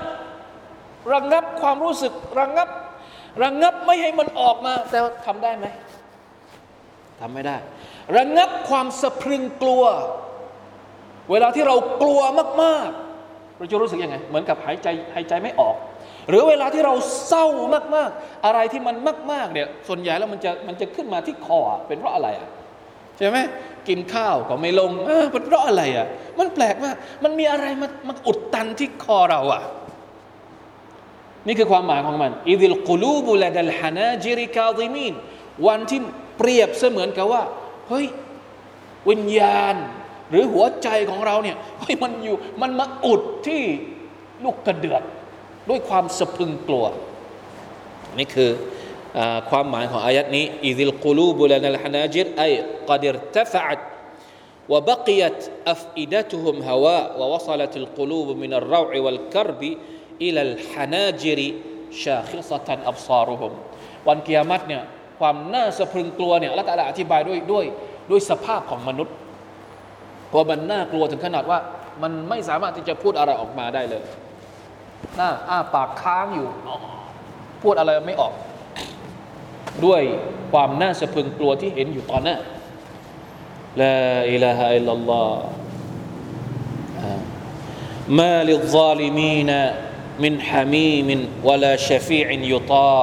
[1.12, 2.68] ระงงับความรู้สึก ระงงับ
[3.42, 5.66] ระงงับไม่ให้มันออกมา แต่ว่าทำได้ไหม
[7.20, 7.56] ทำไม่ได้
[8.16, 9.84] ระงงับความสะพรึงกลัว
[11.30, 12.20] เวลาที่เรากลัว
[12.62, 13.09] มาก ๆ
[13.60, 15.76] เราจะรู้สึกยังไง เหมือนกับหายใจหายใจไม่ออก
[16.28, 16.94] หรือเวลาที่เรา
[17.26, 17.46] เศร้า
[17.96, 18.96] มากๆ อะไรที่มัน
[19.32, 22.48] มาก ๆ เนี่ย ส่วนใหญ่แล้วมันจะมันจะขึ้นมาที่คอเป็นเพราะอะไรอะ
[23.18, 23.38] ใช่ไหม
[23.88, 26.06] กินข้าวก็ไม่ลงเออเป็นเพราะอะไรอะ
[26.38, 26.94] มันแปลกมาก
[27.24, 29.62] มันมีอะไรมามาอุดตันที่คอเราอะ
[31.46, 35.14] นี่คือความหมายของมันอิดิลกุลูบุลดัลฮานาจิริกาซิมีน
[35.66, 36.00] วันที่
[36.38, 37.42] เปรียบเสมือนกับว่า
[37.88, 38.06] เฮ้ย
[39.08, 39.74] วิญญาณ
[40.29, 43.61] หรือหัวใจของเราเนี่ยเฮ้ยมันอยู่มันมาอุดที่
[44.43, 45.03] ลูกกระเดือก
[45.69, 46.85] ด้วยความสะพรึงกลัว
[48.17, 48.51] นี่คือ
[49.17, 52.41] อาความหมายของอายัดนี้อิดิลกุลูบุลนัลฮานาจิรไอ
[52.89, 53.63] กัดิรตฟะ
[54.69, 59.61] وبقيت أفئدتهم هواء ووصلت القلوب من الروع والكرب
[60.21, 61.39] إلى الحناجر
[61.91, 63.53] شاخصة أبصارهم
[64.09, 64.83] วันกิยามัตเนี่ย
[65.19, 67.65] ความน่าสะพรึงกลัวเนี่ยละตาลาอธิบายด้วยด้วย
[68.11, 69.15] ด้วยสภาพของมนุษย์
[70.30, 71.58] เพราะมันน่ากลัวถึงขนาดว่า
[72.02, 74.02] มันไม่สามารถที่จะพูดอะไรออกมาได้เลย
[75.16, 76.48] หน้าอ้าปากค้างอยู่
[77.62, 78.32] พูดอะไรไม่ออก
[79.86, 80.02] ด้วย
[80.52, 82.38] ความน่าสะพึงกลัวที่เห็นอยู่ตอนนั้า
[83.80, 83.96] ลา
[84.32, 85.24] อิลาฮะอิลลัลลอ
[87.04, 87.04] ฮ
[88.20, 89.50] มาลิซาลิมีน
[90.24, 93.00] มินฮามีมินวะลาชฟีอินยุตา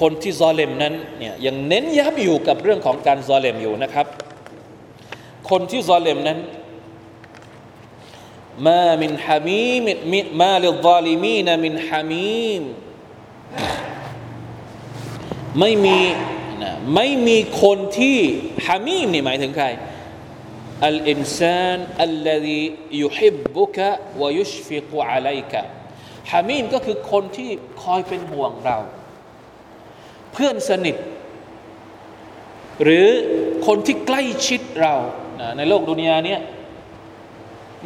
[0.00, 4.06] คนที่ظالمนั้นเนี่ยยังเน้นย้ำอยู่กับเรื่องของการظالمอยู่นะครับ
[5.50, 6.38] คนที่ظالمนั้น
[8.66, 12.62] ما من حميم ما للظالمين من حميم
[15.58, 16.00] ไม่มี
[16.62, 18.18] นะไม่มีคนที่
[18.66, 19.66] حميمนี่หมายถึงใคร
[20.86, 25.62] الإنسان الذي يحبك ويشفق عليك
[26.30, 27.50] ฮามีมก็คือคนที่
[27.82, 28.78] คอยเป็นห่วงเรา
[30.32, 30.96] เพื่อนสนิท
[32.82, 33.08] หรือ
[33.66, 34.94] คนที่ใกล้ชิดเรา
[35.56, 36.40] ในโลกดุนยาเนี้ย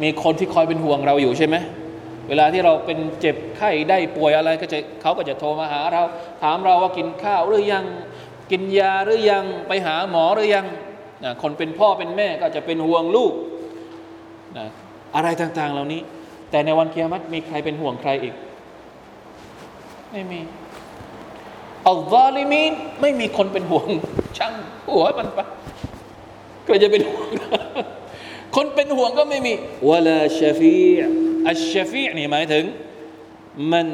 [0.03, 1.55] มีคนที่คอยเป็นห่วงเราอยู่ใช่ไหม
[2.29, 6.03] เวลาที่เราเป็นเจ็บไข้ได้ป่วยอะไรก็จะเขาก็จะโทรมาหาเรา
[6.43, 7.85] ถามเราว่ากินข้าวหรือยัง
[8.51, 10.65] กินยาหรือยังไปหาหมอหรือยัง
[11.23, 13.33] นะคนเป็นพ่อเป็นแม่ก็จะเป็นห่วงลูก
[14.57, 14.67] นะ
[15.15, 16.01] อะไรต่างๆ เหล่านี้
[16.51, 18.35] แต่ในวันเกียรติมีใครเป็นห่วงใครอีก
[20.11, 20.39] ไม่มี
[21.87, 23.87] อัลลอลิมีนไม่มีคนเป็นห่วง
[24.37, 24.53] ช่าง
[24.87, 25.39] หัวมันไป
[26.67, 27.29] ก็จะเป็นห่วง
[28.55, 29.53] คนเป็นห่วงก็ไม่มี
[29.89, 30.75] วะลาชฟี
[31.47, 32.65] อัชชฟีนี่หมายถึง
[33.71, 33.87] มัน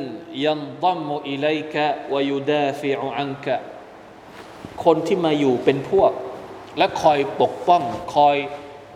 [0.45, 3.55] ยันดัมมุอิลัยกะวยุดาฟิอุอันกะ
[4.83, 6.11] คนที่มาอยู่เป็นพวก
[6.77, 7.83] และคอยปกป้อง
[8.15, 8.37] คอย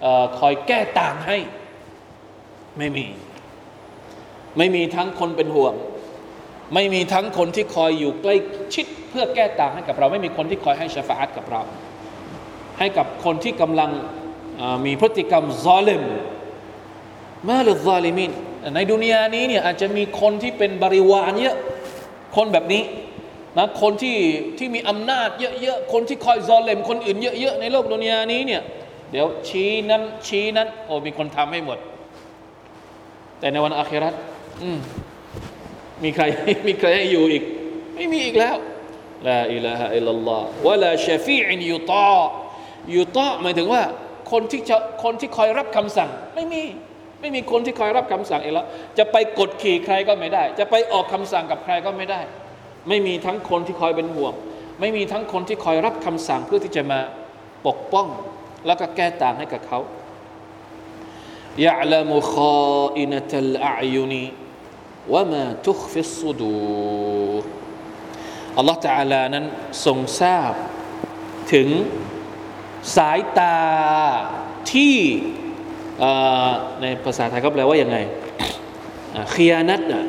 [0.01, 1.37] เออคอยแก้ต่างให้
[2.77, 3.05] ไม่มี
[4.57, 5.73] ไม่มีทั้งคนเป็นห่วง
[6.73, 8.35] ไม่มีทั้งคนที่คอยอยู่ใกล้
[8.75, 11.61] ชิดเพื่อแก้ต่างให้กับเรา ไม่มีคนที่คอยให้ชฟาอัตกับเรา
[12.79, 13.91] ให้กับคนที่กำลัง
[14.85, 16.03] มีพฤติกรรมซอเลม
[17.49, 18.31] มาลซาลิมิน
[18.75, 21.57] ในดุนยานี้เนี่ยอาจจะมีคนที่เป็นบริวารเยอะ
[22.35, 22.83] คนแบบนี้
[23.57, 24.17] นะคนที่
[24.57, 25.29] ที่มีอำนาจ
[25.61, 28.61] เยอะๆคนที่คอยซอเลมคนอื่นเยอะๆในโลกดุนยานี้เนี่ย
[29.11, 31.77] เดี๋ยวชี้นั้นชี้นั้นโอ้มีคนทำให้หมด
[33.39, 34.13] แต่ในวันอาครัต
[34.63, 34.79] อืม
[36.03, 36.23] มีใคร
[36.67, 37.43] มีใครให้อยู่อีก
[37.95, 38.55] ไม่มีอีกแล้ว
[39.27, 41.93] ลาอิลาฮะอิลลัลลอฮ์วะลาชฟีอินยุต
[42.91, 43.81] อยู่ต่อหมายถึงว่า
[44.31, 46.63] คนที่จะคนที่คอยรับคำสั่ง ไม่มี
[47.19, 48.67] ไม่มีคนที่คอยรับคำสั่งเองแล้ว
[48.97, 52.21] จะไปกดขี่ใครก็ไม่ได้ จะไปออกคำสั่งกับใครก็ไม่ได้
[52.87, 54.33] ไม่มีทั้งคนที่คอยเป็นห่วง
[54.79, 56.99] ไม่มีทั้งคนที่คอยรับคำสั่งเพื่อที่จะมา
[57.67, 58.07] ปกป้อง
[58.65, 59.79] แล้วก็แก้ต่างให้กับเขา
[61.65, 62.35] ยะละมุค
[62.75, 64.23] ออินะตัลอายุนี
[65.13, 66.53] ว่ามาทุกฟิสุดู
[68.57, 69.45] อัลลอฮฺตะลานั้น
[69.85, 70.53] ทรงทราบ
[71.53, 71.67] ถึง
[72.95, 73.55] สายตา
[74.71, 74.97] ที่
[76.81, 77.97] ในภาษาไทยเขาแปลว่ายังไง
[79.33, 80.05] ขียานัตน่ะ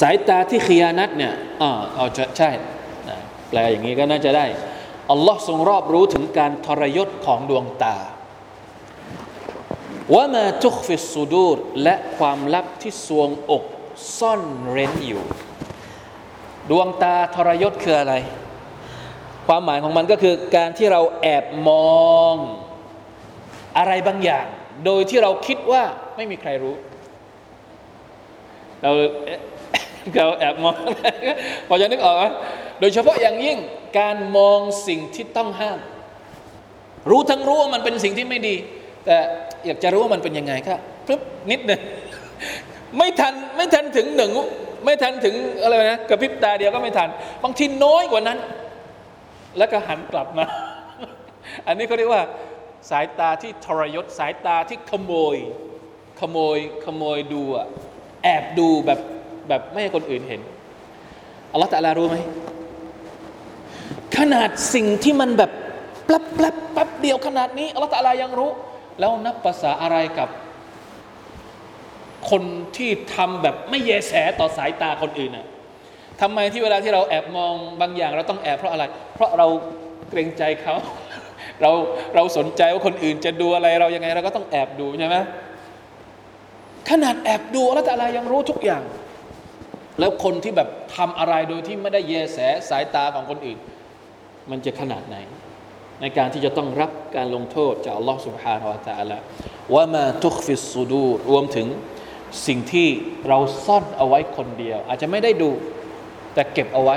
[0.00, 2.06] สายตาที่ขียานัตเนี่ยอ๋อเอา
[2.36, 2.50] ใช่
[3.48, 4.46] แปลอย่างนี้ก็น่าจะได้
[5.10, 7.96] อัลลอฮ์ทรงรอบรู้ถึงการทรยศของดวงตา
[10.14, 13.64] ว่ามาทุกฟิสูดูรและความลับที่สวงอก
[14.18, 15.22] ซ่อนเร้นอยู่
[16.70, 18.14] ดวงตาทรยศคืออะไร
[19.46, 21.70] ความหมายของมันก็คือการที่เราแอบม
[22.08, 22.34] อง
[23.78, 24.46] อะไรบางอย่าง
[24.86, 25.82] โดยที่เราคิดว่า
[26.16, 26.74] ไม่มีใครรู้
[28.82, 28.90] เรา
[30.16, 30.76] เราแอบมอง
[31.68, 32.24] พอจะนึกออกไหม
[32.80, 33.58] โดยเฉพาะอย่างยิ่ง
[33.98, 35.78] การมองสิ่งที่ต้องห้าม
[37.10, 38.56] รู้ทั้งรู้ว่ามันเป็นสิ่งที่ไม่ดี
[39.06, 39.16] แต่
[39.66, 41.20] อยากจะรู้ว่ามันเป็นยังไงครับปึ๊บ
[41.50, 41.80] นิดหนึ่ง
[42.98, 44.32] ไม่ทันไม่ทันถึงหนึ่ง
[44.84, 47.08] ไม่ทันถึงอะไรนะกระพริบตาเดียวก็ไม่ทัน
[47.42, 48.38] บางทีน้อยกว่านั้น
[49.58, 50.44] แล้วก็หันกลับมา
[51.66, 52.24] อันนี้เขาเรียกว่า
[52.90, 55.36] สายตาที่ทรยศสายตาที่ขโมย
[56.20, 57.66] ขโมยขโมยดูอะ
[58.24, 59.00] แอบดูแบบ
[59.48, 60.40] แบบไม่ให้คนอื่นเห็น
[61.52, 62.16] อัลลอฮฺตะลารู้ไหม
[64.16, 65.50] ขนาดสิ่งที่มันแบบ
[66.06, 68.50] แป๊บแป๊บแป๊บเดียวขนาดนี้อัลลอฮฺตะลายังรู้
[68.98, 70.28] แล้วนับภาษาอะไรกับ
[72.30, 72.42] คน
[72.76, 75.46] ที่ทำแบบไม่แยแสต่อสายตาคนอื่นน่ะ
[76.21, 78.83] ทำไมที่เวลาที่เราแอบมองบางอย่าง เราต้องแอบเพราะอะไร
[79.15, 79.47] เพราะเรา
[80.09, 80.75] เกรงใจเขา
[81.61, 81.71] เรา
[82.15, 85.17] เราสนใจว่าคนอื่นจะดูอะไรเรายังไง เราก็ต้องแอบดูใช่ไหม
[86.89, 88.83] ขนาดแอบดูแล้วแต่อะไรยังรู้ทุกอย่าง
[89.99, 92.37] แล้วคนที่แบบทำอะไรโดยที่ไม่ได้แยแส
[92.69, 93.57] สายตาของคนอื่น
[94.51, 95.17] มันจะขนาดไหน
[96.01, 99.17] ในการที่จะต้องรับการลงโทษจากอัลลอฮฺ سبحانه และ تعالى
[99.73, 101.67] ว่ามาทุกฟิสซูดูรวมถึง
[102.47, 102.87] สิ่งที่
[103.27, 105.49] เราซ่อนเอาไว้คนเดียว อาจจะไม่ได้ดู
[106.34, 106.96] แต่เก็บเอาไว้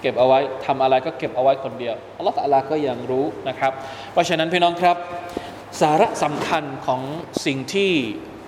[0.00, 3.72] เก็บเอาไว้ทำอะไรก็เก็บเอาไว้คนเดียวอัลลอฮฺตาลาก็ยังรู้นะครับ
[4.12, 4.96] เพราะฉะนั้นพี่น้องครับ
[5.80, 7.00] สาระสำคัญของ
[7.46, 7.92] สิ่งที่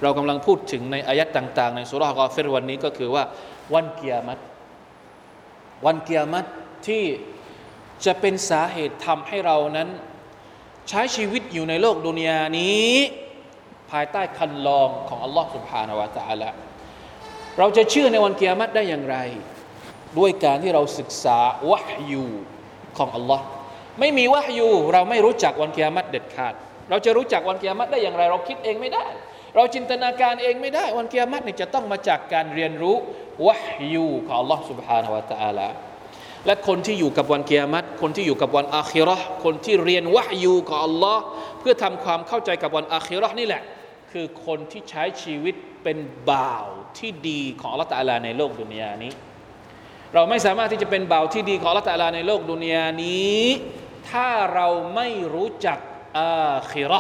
[0.02, 3.24] เรากำลังพูดถึงในอายัดต่าง ๆ ในสุรากอฟิรวันนี้ก็คือว่า
[3.74, 4.38] วันเกียรต
[5.86, 6.46] วันเกียรต
[6.86, 7.04] ที่
[8.04, 9.88] จะเป็นสาเหตุทำให้เรานั้น
[10.88, 12.92] ใช้ชีวิตอยู่ในโลกดุนยานี้
[13.90, 16.50] ภายใต้คันลองของอัลลอฮฺสุบฮานาวะตะอัลละ
[17.58, 19.16] เราจะเชื่อในวันเกียรมัตได้อย่างไร
[20.19, 21.39] ด้วยการที่เราศึกษา
[21.69, 22.25] วะฮยู
[22.97, 23.45] ของอัลลอฮ์
[23.99, 26.53] ไม่มีวะฮยูเราไม่รู้จักวันเกียรติเด็ดขาด
[26.89, 29.05] เราจะรู้จักวันเกียรติได้อย่างไร เราคิดเองไม่ได้
[29.55, 32.95] เราจินตนาการเองไม่ได้ วันเกียรติเนี่ยจะต้องมาจากการเรียนรู้
[33.47, 35.67] วะฮยูของอัลลอฮ์ سبحانه และ تعالى
[36.45, 41.23] และคนที่อยู่กับวันเกียรติคนที่อยู่กับวันอาคิรอคนที่เรียนวะฮยูของอัลลอฮ์
[41.59, 43.63] เพื่อทำความเข้าใจกับวันอาคิรอนี่แหละ
[44.11, 45.97] คือคนที่ใช้ชีวิตเป็น
[46.29, 46.65] บ่าว
[46.97, 49.11] ที่ดีของอัลลอฮ์ตาลาในโลกดุนยานี้
[50.13, 53.43] เราไม่สามารถที่จะเป็นเบาที่ดีของละตาลาในโลกดุนยานี้
[54.09, 55.77] ถ้าเราไม่รู้จัก
[56.17, 56.99] อาคิรอ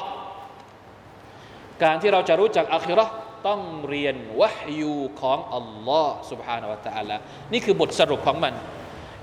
[1.83, 3.05] การที่เราจะรู้จักอาคิรอ
[3.47, 7.15] ต้องเรียนวะฮยูของอัลลอฮ์ سبحانه และ تعالى
[7.53, 8.53] นี่คือบทสรุปของมัน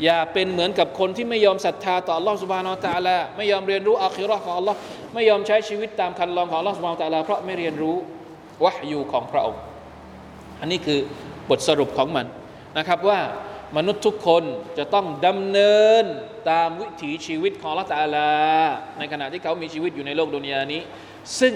[0.05, 4.79] อย่าเป็นเหมือนกับคนที่ไม่ยอมศรัทธาต่ออัลลอฮ์ سبحانه และ تعالى ไม่ยอมเรียนรู้อาคิรอของอัลลอฮ์
[5.15, 7.97] ไม่ยอมใช้ชีวิตตามคันลองของอัลลอฮ์ سبحانه และ تعالى เพราะไม่เรียนรู้
[8.65, 9.61] วะฮยูของพระองค์
[10.61, 10.99] อันนี้คือ
[11.51, 12.27] บทสรุปของมัน
[12.79, 13.19] นะครับว่า
[13.78, 14.44] มนุษย์ทุกคน
[14.78, 16.06] จะต้องดำเนิน
[16.50, 18.32] ตามวิถีชีวิตของละตาลา
[19.00, 20.82] ในขณะที่เขามีชีวิตอยู่ในโลกดุนยานี้
[21.40, 21.54] ซึ่ง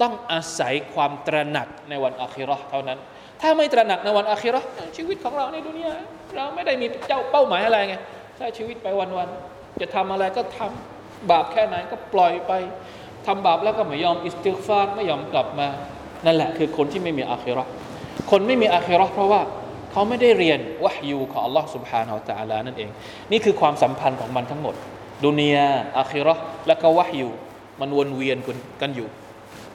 [0.00, 2.98] ต้องอาศัยความตระหนักในวันอาคิรอเท่านั้น
[3.40, 4.60] ถ้าไม่ตระหนักในวันอาคิรอ
[4.96, 5.94] ชีวิตของเราในดุนยา
[6.36, 7.96] เราไม่ได้มีเจ้าเป้าหมายอะไรไง
[8.36, 12.52] ใช้ชีวิตไปวันๆจะทำอะไรก็ทำบาปแค่ไหนก็ปล่อยไป
[13.26, 15.68] ทำบาปแล้วก็ไม่ยอมอิสติกฟารไม่ยอมกลับมา
[16.26, 17.64] นั่นแหละคือคนที่ไม่มีอาคิรอ
[18.30, 19.40] คนไม่มีอาคิรอเพราะว่า
[19.95, 22.89] เขาไม่ได้เรียนวะฮยูของ Allah سبحانه และ تعالى นั่นเอง
[23.31, 24.75] นี่คือความสัมพันธ์ของมันทั้งหมด
[25.25, 26.35] ดุนยาอาคิรอ
[26.67, 27.29] และก็วะฮยู
[27.81, 28.37] มันวนเวียน
[28.81, 29.07] กันอยู่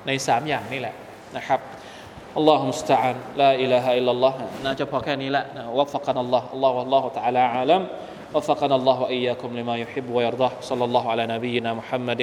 [0.07, 0.95] ในสามอย่างนี่แหละ
[1.37, 1.61] นะครับ
[2.37, 5.45] อัลลอฮฺมุสตาอันลาอิลาฮะอิลลัลลอฮ์น่าจะพอแค่นี้แหละ
[5.79, 7.83] วัฟกันอัลลอฮ์อัลลอฮฺอัลลอฮฺ تعالى อาลัม
[8.35, 12.23] وفقنا الله وإياكم لما يحب ويرضاه صلى الله على نبينا محمد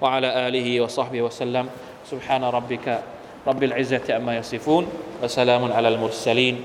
[0.00, 1.68] وعلى آله وصحبه وسلم
[2.04, 2.86] سبحان ربك
[3.46, 4.84] رب العزة أما يصفون
[5.22, 6.64] وسلام على المرسلين